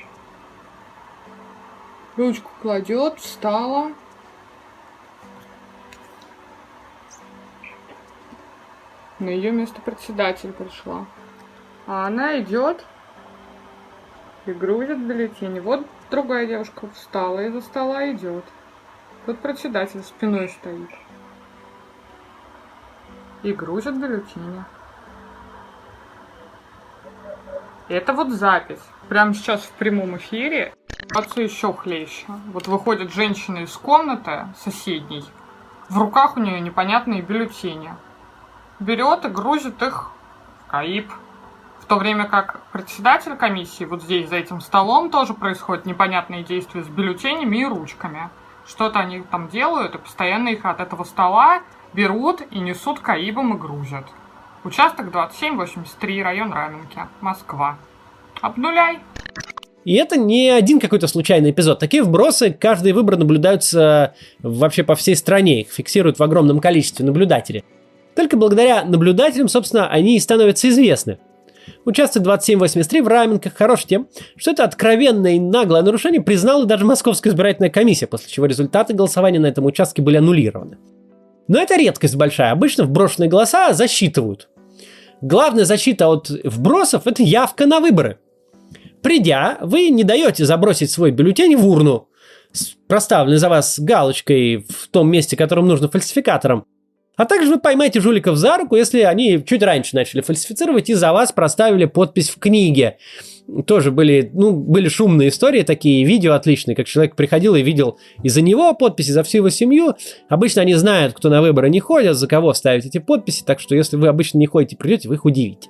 Ручку 2.16 2.50
кладет, 2.60 3.18
встала, 3.18 3.92
На 9.20 9.28
ее 9.28 9.50
место 9.50 9.82
председатель 9.82 10.50
пришла. 10.50 11.04
А 11.86 12.06
она 12.06 12.40
идет 12.40 12.86
и 14.46 14.52
грузит 14.52 14.98
бюллетени. 14.98 15.60
Вот 15.60 15.86
другая 16.10 16.46
девушка 16.46 16.88
встала 16.94 17.44
из-за 17.44 17.60
стола 17.60 18.10
идет. 18.12 18.44
Тут 19.26 19.38
председатель 19.40 20.02
спиной 20.02 20.48
стоит. 20.48 20.88
И 23.42 23.52
грузит 23.52 23.98
бюллетени. 23.98 24.64
Это 27.88 28.12
вот 28.12 28.30
запись. 28.30 28.82
Прямо 29.08 29.34
сейчас 29.34 29.62
в 29.62 29.70
прямом 29.72 30.16
эфире. 30.18 30.74
Отцу 31.14 31.40
еще 31.40 31.72
хлеще. 31.72 32.26
Вот 32.52 32.68
выходит 32.68 33.12
женщина 33.12 33.58
из 33.58 33.72
комнаты 33.72 34.46
соседней. 34.56 35.24
В 35.88 35.98
руках 35.98 36.36
у 36.36 36.40
нее 36.40 36.60
непонятные 36.60 37.22
бюллетени 37.22 37.92
берет 38.78 39.24
и 39.24 39.28
грузит 39.28 39.82
их 39.82 40.10
в 40.66 40.70
КАИП. 40.70 41.10
В 41.80 41.86
то 41.86 41.96
время 41.96 42.28
как 42.28 42.60
председатель 42.72 43.34
комиссии, 43.36 43.84
вот 43.84 44.02
здесь 44.02 44.28
за 44.28 44.36
этим 44.36 44.60
столом 44.60 45.10
тоже 45.10 45.34
происходят 45.34 45.86
непонятные 45.86 46.44
действия 46.44 46.84
с 46.84 46.88
бюллетенями 46.88 47.56
и 47.56 47.64
ручками. 47.64 48.30
Что-то 48.66 49.00
они 49.00 49.22
там 49.22 49.48
делают, 49.48 49.96
и 49.96 49.98
постоянно 49.98 50.50
их 50.50 50.64
от 50.64 50.78
этого 50.78 51.02
стола 51.02 51.62
берут 51.94 52.42
и 52.50 52.58
несут 52.58 53.00
КАИБом 53.00 53.54
и 53.54 53.58
грузят. 53.58 54.04
Участок 54.64 55.10
2783, 55.10 56.22
район 56.22 56.52
Раменки, 56.52 56.98
Москва. 57.20 57.78
Обнуляй. 58.40 58.98
И 59.84 59.94
это 59.94 60.18
не 60.18 60.50
один 60.50 60.78
какой-то 60.78 61.06
случайный 61.06 61.52
эпизод. 61.52 61.78
Такие 61.78 62.02
вбросы, 62.02 62.52
каждый 62.52 62.92
выбор 62.92 63.16
наблюдаются 63.16 64.14
вообще 64.40 64.82
по 64.82 64.94
всей 64.94 65.16
стране. 65.16 65.62
Их 65.62 65.72
фиксируют 65.72 66.18
в 66.18 66.22
огромном 66.22 66.60
количестве 66.60 67.06
наблюдателей. 67.06 67.64
Только 68.14 68.36
благодаря 68.36 68.84
наблюдателям, 68.84 69.48
собственно, 69.48 69.88
они 69.88 70.16
и 70.16 70.20
становятся 70.20 70.68
известны. 70.68 71.18
Участок 71.86 72.22
2783 72.22 73.00
в 73.00 73.08
Раменках 73.08 73.54
хорош 73.54 73.84
тем, 73.84 74.08
что 74.36 74.50
это 74.50 74.64
откровенное 74.64 75.32
и 75.32 75.40
наглое 75.40 75.82
нарушение 75.82 76.20
признала 76.20 76.66
даже 76.66 76.84
Московская 76.84 77.30
избирательная 77.30 77.70
комиссия, 77.70 78.06
после 78.06 78.28
чего 78.28 78.46
результаты 78.46 78.92
голосования 78.92 79.38
на 79.38 79.46
этом 79.46 79.64
участке 79.64 80.02
были 80.02 80.16
аннулированы. 80.16 80.76
Но 81.50 81.60
это 81.60 81.76
редкость 81.76 82.14
большая. 82.14 82.52
Обычно 82.52 82.84
вброшенные 82.84 83.28
голоса 83.28 83.72
засчитывают. 83.72 84.48
Главная 85.20 85.64
защита 85.64 86.06
от 86.06 86.30
вбросов– 86.44 87.02
это 87.08 87.24
явка 87.24 87.66
на 87.66 87.80
выборы. 87.80 88.20
Придя, 89.02 89.58
вы 89.60 89.90
не 89.90 90.04
даете 90.04 90.44
забросить 90.44 90.92
свой 90.92 91.10
бюллетень 91.10 91.56
в 91.56 91.66
урну, 91.66 92.08
проставленный 92.86 93.38
за 93.38 93.48
вас 93.48 93.80
галочкой 93.80 94.64
в 94.68 94.86
том 94.92 95.10
месте, 95.10 95.36
которым 95.36 95.66
нужно 95.66 95.88
фальсификатором, 95.88 96.66
а 97.16 97.24
также 97.26 97.50
вы 97.50 97.58
поймаете 97.58 98.00
жуликов 98.00 98.36
за 98.36 98.56
руку, 98.56 98.76
если 98.76 99.00
они 99.00 99.44
чуть 99.44 99.64
раньше 99.64 99.96
начали 99.96 100.20
фальсифицировать 100.20 100.88
и 100.88 100.94
за 100.94 101.12
вас 101.12 101.32
проставили 101.32 101.86
подпись 101.86 102.30
в 102.30 102.38
книге. 102.38 102.98
Тоже 103.66 103.90
были, 103.90 104.30
ну, 104.32 104.52
были 104.52 104.88
шумные 104.88 105.30
истории 105.30 105.62
такие, 105.62 106.04
видео 106.04 106.34
отличные, 106.34 106.76
как 106.76 106.86
человек 106.86 107.16
приходил 107.16 107.54
и 107.54 107.62
видел 107.62 107.98
из-за 108.22 108.42
него 108.42 108.74
подписи, 108.74 109.10
за 109.10 109.22
всю 109.22 109.38
его 109.38 109.50
семью. 109.50 109.94
Обычно 110.28 110.62
они 110.62 110.74
знают, 110.74 111.14
кто 111.14 111.30
на 111.30 111.40
выборы 111.40 111.68
не 111.68 111.80
ходят, 111.80 112.16
за 112.16 112.28
кого 112.28 112.54
ставить 112.54 112.86
эти 112.86 112.98
подписи, 112.98 113.42
так 113.44 113.60
что 113.60 113.74
если 113.74 113.96
вы 113.96 114.08
обычно 114.08 114.38
не 114.38 114.46
ходите, 114.46 114.76
придете, 114.76 115.08
вы 115.08 115.16
их 115.16 115.24
удивите. 115.24 115.68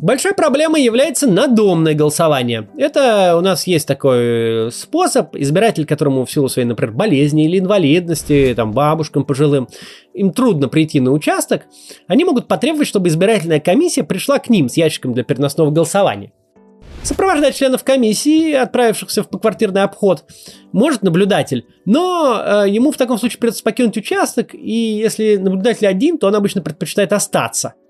Большой 0.00 0.32
проблемой 0.32 0.84
является 0.84 1.26
надомное 1.26 1.94
голосование. 1.94 2.68
Это 2.76 3.36
у 3.36 3.40
нас 3.40 3.66
есть 3.66 3.88
такой 3.88 4.70
способ, 4.70 5.34
избиратель, 5.34 5.86
которому 5.86 6.24
в 6.24 6.30
силу 6.30 6.48
своей, 6.48 6.68
например, 6.68 6.94
болезни 6.94 7.46
или 7.46 7.58
инвалидности, 7.58 8.52
там, 8.54 8.70
бабушкам 8.70 9.24
пожилым, 9.24 9.66
им 10.14 10.32
трудно 10.32 10.68
прийти 10.68 11.00
на 11.00 11.10
участок, 11.10 11.62
они 12.06 12.24
могут 12.24 12.46
потребовать, 12.46 12.86
чтобы 12.86 13.08
избирательная 13.08 13.58
комиссия 13.58 14.04
пришла 14.04 14.38
к 14.38 14.48
ним 14.48 14.68
с 14.68 14.76
ящиком 14.76 15.14
для 15.14 15.24
переносного 15.24 15.72
голосования. 15.72 16.32
Сопровождать 17.02 17.56
членов 17.56 17.84
комиссии, 17.84 18.52
отправившихся 18.52 19.22
в 19.22 19.28
поквартирный 19.28 19.82
обход, 19.82 20.24
может 20.72 21.02
наблюдатель, 21.02 21.66
но 21.84 22.42
э, 22.64 22.68
ему 22.68 22.92
в 22.92 22.96
таком 22.96 23.18
случае 23.18 23.38
придется 23.40 23.62
покинуть 23.62 23.96
участок, 23.96 24.54
и 24.54 24.98
если 24.98 25.36
наблюдатель 25.36 25.86
один, 25.86 26.18
то 26.18 26.26
он 26.26 26.34
обычно 26.34 26.62
предпочитает 26.62 27.12
остаться– 27.12 27.74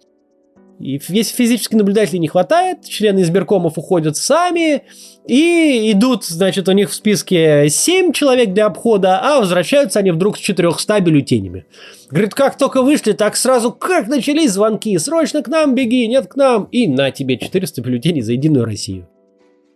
и 0.79 1.01
если 1.09 1.35
физически 1.35 1.75
наблюдателей 1.75 2.21
не 2.21 2.29
хватает, 2.29 2.85
члены 2.85 3.23
избиркомов 3.23 3.79
уходят 3.79 4.17
сами 4.17 4.83
и 5.27 5.91
идут, 5.93 6.25
значит, 6.25 6.69
у 6.69 6.73
них 6.73 6.91
в 6.91 6.95
списке 6.95 7.69
7 7.69 8.13
человек 8.13 8.53
для 8.53 8.67
обхода, 8.67 9.19
а 9.21 9.41
возвращаются 9.41 9.99
они 9.99 10.13
вдруг 10.13 10.37
с 10.37 10.41
400 10.41 11.01
бюллетенями. 11.01 11.67
Говорит, 12.11 12.35
как 12.35 12.57
только 12.57 12.83
вышли, 12.83 13.13
так 13.13 13.37
сразу 13.37 13.73
как 13.73 14.07
начались 14.07 14.53
звонки, 14.53 14.97
срочно 14.99 15.43
к 15.43 15.49
нам 15.49 15.75
беги, 15.75 16.07
нет 16.07 16.29
к 16.29 16.37
нам, 16.37 16.65
и 16.71 16.87
на 16.87 17.11
тебе 17.11 17.39
400 17.39 17.83
бюллетеней 17.83 18.23
за 18.23 18.33
Единую 18.33 18.65
Россию. 18.65 19.09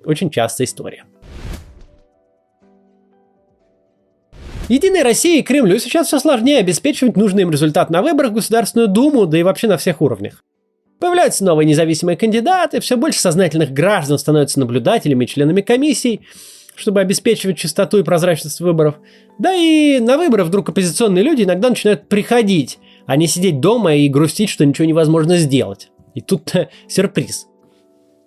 Очень 0.04 0.30
частая 0.30 0.66
история. 0.66 1.04
Единой 4.68 5.02
России 5.02 5.40
и 5.40 5.42
Кремлю 5.42 5.78
сейчас 5.78 6.06
все 6.06 6.20
сложнее 6.20 6.58
обеспечивать 6.58 7.16
нужный 7.16 7.42
им 7.42 7.50
результат 7.50 7.90
на 7.90 8.02
выборах 8.02 8.30
в 8.30 8.34
Государственную 8.34 8.88
Думу, 8.88 9.26
да 9.26 9.36
и 9.36 9.42
вообще 9.42 9.66
на 9.66 9.76
всех 9.76 10.00
уровнях. 10.00 10.44
Появляются 11.02 11.44
новые 11.44 11.66
независимые 11.66 12.16
кандидаты, 12.16 12.78
все 12.78 12.96
больше 12.96 13.18
сознательных 13.18 13.72
граждан 13.72 14.18
становятся 14.18 14.60
наблюдателями 14.60 15.24
и 15.24 15.26
членами 15.26 15.60
комиссий, 15.60 16.20
чтобы 16.76 17.00
обеспечивать 17.00 17.58
чистоту 17.58 17.98
и 17.98 18.04
прозрачность 18.04 18.60
выборов. 18.60 19.00
Да 19.36 19.52
и 19.52 19.98
на 19.98 20.16
выборы 20.16 20.44
вдруг 20.44 20.68
оппозиционные 20.68 21.24
люди 21.24 21.42
иногда 21.42 21.70
начинают 21.70 22.08
приходить, 22.08 22.78
а 23.04 23.16
не 23.16 23.26
сидеть 23.26 23.58
дома 23.58 23.96
и 23.96 24.08
грустить, 24.08 24.48
что 24.48 24.64
ничего 24.64 24.84
невозможно 24.84 25.38
сделать. 25.38 25.90
И 26.14 26.20
тут 26.20 26.52
сюрприз. 26.86 27.48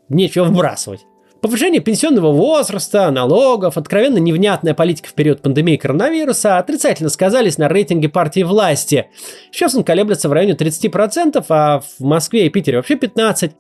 Нечего 0.09 0.43
вбрасывать. 0.43 1.05
Повышение 1.45 1.79
пенсионного 1.79 2.31
возраста, 2.31 3.11
налогов, 3.11 3.77
откровенно 3.77 4.17
невнятная 4.17 4.73
политика 4.73 5.09
в 5.09 5.13
период 5.13 5.43
пандемии 5.43 5.77
коронавируса 5.77 6.57
отрицательно 6.57 7.09
сказались 7.09 7.59
на 7.59 7.69
рейтинге 7.69 8.09
партии 8.09 8.41
власти. 8.41 9.11
Сейчас 9.51 9.75
он 9.75 9.83
колеблется 9.83 10.27
в 10.27 10.33
районе 10.33 10.53
30%, 10.55 11.45
а 11.49 11.81
в 11.81 12.03
Москве 12.03 12.47
и 12.47 12.49
Питере 12.49 12.77
вообще 12.77 12.95
15%. 12.95 13.51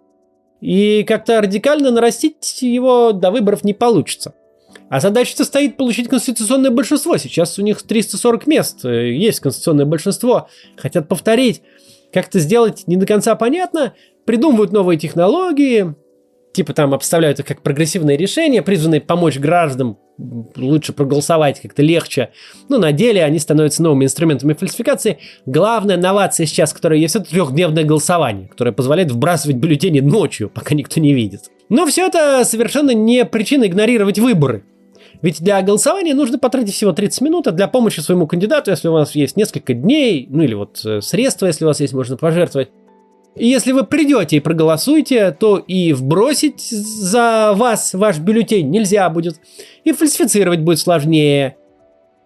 И 0.61 1.03
как-то 1.03 1.39
радикально 1.39 1.91
нарастить 1.91 2.63
его 2.63 3.11
до 3.11 3.29
выборов 3.29 3.63
не 3.63 3.75
получится. 3.75 4.33
А 4.89 4.99
задача-то 4.99 5.45
стоит 5.45 5.77
получить 5.77 6.09
конституционное 6.09 6.71
большинство. 6.71 7.17
Сейчас 7.17 7.59
у 7.59 7.61
них 7.61 7.83
340 7.83 8.47
мест, 8.47 8.83
есть 8.83 9.41
конституционное 9.41 9.85
большинство. 9.85 10.47
Хотят 10.75 11.07
повторить. 11.07 11.61
Как 12.11 12.29
это 12.29 12.39
сделать 12.39 12.85
не 12.87 12.95
до 12.97 13.05
конца 13.05 13.35
понятно. 13.35 13.93
Придумывают 14.25 14.71
новые 14.71 14.97
технологии, 14.97 15.93
типа 16.55 16.73
там 16.73 16.93
обставляют 16.93 17.39
их 17.39 17.45
как 17.45 17.61
прогрессивные 17.61 18.17
решения, 18.17 18.61
призванные 18.61 19.01
помочь 19.01 19.37
гражданам 19.37 19.97
лучше 20.55 20.93
проголосовать 20.93 21.59
как-то 21.59 21.81
легче. 21.81 22.29
Но 22.69 22.77
на 22.77 22.93
деле 22.93 23.23
они 23.23 23.37
становятся 23.37 23.83
новыми 23.83 24.05
инструментами 24.05 24.53
фальсификации. 24.53 25.17
Главная 25.45 25.97
новация 25.97 26.45
сейчас, 26.45 26.73
которая 26.73 26.99
есть, 26.99 27.15
это 27.15 27.29
трехдневное 27.29 27.83
голосование, 27.83 28.47
которое 28.47 28.71
позволяет 28.71 29.11
вбрасывать 29.11 29.57
бюллетени 29.57 29.99
ночью, 29.99 30.49
пока 30.49 30.73
никто 30.73 30.99
не 31.01 31.13
видит. 31.13 31.51
Но 31.67 31.85
все 31.85 32.07
это 32.07 32.45
совершенно 32.45 32.91
не 32.91 33.25
причина 33.25 33.65
игнорировать 33.65 34.19
выборы. 34.19 34.63
Ведь 35.21 35.41
для 35.41 35.61
голосования 35.61 36.13
нужно 36.13 36.37
потратить 36.37 36.73
всего 36.73 36.91
30 36.93 37.21
минут, 37.21 37.47
а 37.47 37.51
для 37.51 37.67
помощи 37.67 37.99
своему 37.99 38.27
кандидату, 38.27 38.71
если 38.71 38.87
у 38.87 38.93
вас 38.93 39.15
есть 39.15 39.35
несколько 39.35 39.73
дней, 39.73 40.27
ну 40.29 40.43
или 40.43 40.53
вот 40.53 40.81
э, 40.85 41.01
средства, 41.01 41.47
если 41.47 41.65
у 41.65 41.67
вас 41.67 41.79
есть, 41.79 41.93
можно 41.93 42.15
пожертвовать, 42.15 42.69
и 43.35 43.47
если 43.47 43.73
вы 43.73 43.83
придете 43.83 44.37
и 44.37 44.39
проголосуете, 44.39 45.31
то 45.31 45.57
и 45.57 45.91
вбросить 45.91 46.61
за 46.69 47.51
вас 47.53 47.93
ваш 47.93 48.19
бюллетень 48.19 48.69
нельзя 48.69 49.09
будет. 49.09 49.39
И 49.83 49.91
фальсифицировать 49.91 50.61
будет 50.61 50.79
сложнее. 50.79 51.57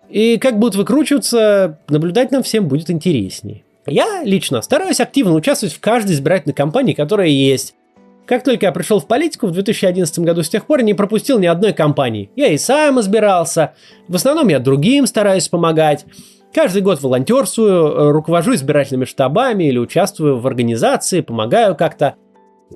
И 0.09 0.37
как 0.37 0.59
будут 0.59 0.75
выкручиваться, 0.75 1.79
наблюдать 1.87 2.31
нам 2.31 2.43
всем 2.43 2.67
будет 2.67 2.89
интереснее. 2.91 3.63
Я 3.87 4.21
лично 4.23 4.61
стараюсь 4.61 4.99
активно 4.99 5.33
участвовать 5.33 5.73
в 5.73 5.79
каждой 5.79 6.13
избирательной 6.13 6.53
кампании, 6.53 6.93
которая 6.93 7.27
есть. 7.27 7.73
Как 8.27 8.43
только 8.43 8.67
я 8.67 8.71
пришел 8.71 8.99
в 8.99 9.07
политику 9.07 9.47
в 9.47 9.51
2011 9.51 10.19
году, 10.19 10.43
с 10.43 10.49
тех 10.49 10.67
пор 10.67 10.83
не 10.83 10.93
пропустил 10.93 11.39
ни 11.39 11.47
одной 11.47 11.73
кампании. 11.73 12.29
Я 12.35 12.49
и 12.49 12.59
сам 12.59 12.99
избирался, 12.99 13.73
в 14.07 14.15
основном 14.15 14.49
я 14.49 14.59
другим 14.59 15.07
стараюсь 15.07 15.47
помогать. 15.47 16.05
Каждый 16.53 16.81
год 16.81 17.01
волонтерствую, 17.01 17.71
э, 17.71 18.11
руковожу 18.11 18.55
избирательными 18.55 19.05
штабами 19.05 19.65
или 19.65 19.77
участвую 19.77 20.39
в 20.39 20.47
организации, 20.47 21.21
помогаю 21.21 21.75
как-то. 21.75 22.15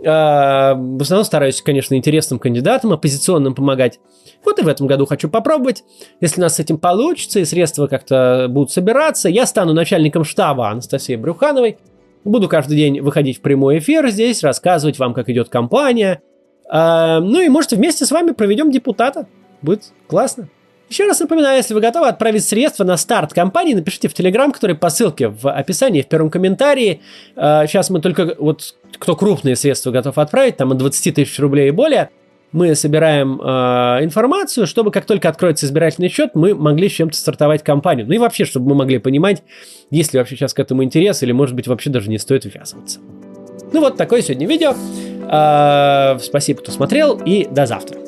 А, 0.06 0.74
в 0.76 1.02
основном 1.02 1.24
стараюсь, 1.24 1.62
конечно, 1.62 1.96
интересным 1.96 2.40
кандидатам, 2.40 2.94
оппозиционным 2.94 3.54
помогать. 3.56 4.00
Вот 4.44 4.60
и 4.60 4.64
в 4.64 4.68
этом 4.68 4.88
году 4.88 5.06
хочу 5.06 5.30
попробовать. 5.30 5.84
Если 6.20 6.40
у 6.40 6.44
нас 6.44 6.56
с 6.56 6.60
этим 6.60 6.78
получится 6.78 7.40
и 7.40 7.46
средства 7.46 7.88
как-то 7.88 8.48
будут 8.50 8.72
собираться, 8.72 9.30
я 9.30 9.46
стану 9.46 9.74
начальником 9.74 10.24
штаба 10.24 10.70
Анастасии 10.70 11.16
Брюхановой. 11.16 11.78
Буду 12.24 12.48
каждый 12.48 12.78
день 12.78 13.02
выходить 13.02 13.40
в 13.40 13.42
прямой 13.42 13.80
эфир 13.80 14.10
здесь, 14.10 14.44
рассказывать 14.44 14.98
вам, 14.98 15.14
как 15.14 15.30
идет 15.30 15.50
кампания. 15.50 16.22
А, 16.70 17.20
ну 17.20 17.42
и, 17.42 17.50
может, 17.50 17.74
вместе 17.74 18.06
с 18.06 18.12
вами 18.12 18.32
проведем 18.32 18.72
депутата. 18.72 19.28
Будет 19.62 19.94
классно. 20.08 20.50
Еще 20.94 21.08
раз 21.08 21.20
напоминаю, 21.20 21.58
если 21.58 21.74
вы 21.74 21.82
готовы 21.82 22.08
отправить 22.08 22.46
средства 22.46 22.84
на 22.84 22.98
старт 22.98 23.34
кампании, 23.34 23.74
напишите 23.74 24.08
в 24.10 24.14
Телеграм, 24.14 24.52
который 24.52 24.76
по 24.76 24.92
ссылке 24.92 25.30
в 25.30 25.50
описании, 25.50 26.04
в 26.04 26.08
первом 26.08 26.30
комментарии. 26.30 27.02
Сейчас 27.34 27.90
а, 27.90 27.94
мы 27.94 28.00
только, 28.00 28.36
вот 28.38 28.76
кто 29.00 29.16
крупные 29.16 29.56
средства 29.56 29.90
готов 29.90 30.20
отправить, 30.20 30.58
там 30.58 30.72
от 30.72 30.78
20 30.78 31.16
тысяч 31.16 31.40
рублей 31.40 31.70
и 31.70 31.72
более, 31.72 32.12
мы 32.52 32.76
собираем 32.76 33.42
э, 33.42 34.04
информацию, 34.04 34.68
чтобы 34.68 34.92
как 34.92 35.06
только 35.06 35.30
откроется 35.30 35.66
избирательный 35.66 36.10
счет, 36.10 36.36
мы 36.36 36.54
могли 36.54 36.88
с 36.90 36.92
чем-то 36.92 37.18
стартовать 37.18 37.64
кампанию. 37.64 38.06
Ну 38.06 38.14
и 38.14 38.20
вообще, 38.20 38.46
чтобы 38.46 38.70
мы 38.70 38.76
могли 38.76 39.00
понимать, 39.00 39.42
есть 39.90 40.14
ли 40.14 40.20
вообще 40.20 40.36
сейчас 40.36 40.54
к 40.54 40.60
этому 40.60 40.84
интерес, 40.84 41.24
или 41.24 41.32
может 41.32 41.56
быть 41.56 41.66
вообще 41.66 41.90
даже 41.90 42.12
не 42.12 42.20
стоит 42.20 42.46
ввязываться. 42.46 43.00
Ну 43.72 43.80
вот 43.80 43.98
такое 43.98 44.22
сегодня 44.22 44.46
видео. 44.46 44.76
Э, 45.28 46.20
спасибо, 46.22 46.62
кто 46.62 46.72
смотрел, 46.72 47.20
и 47.26 47.48
до 47.50 47.66
завтра. 47.66 48.03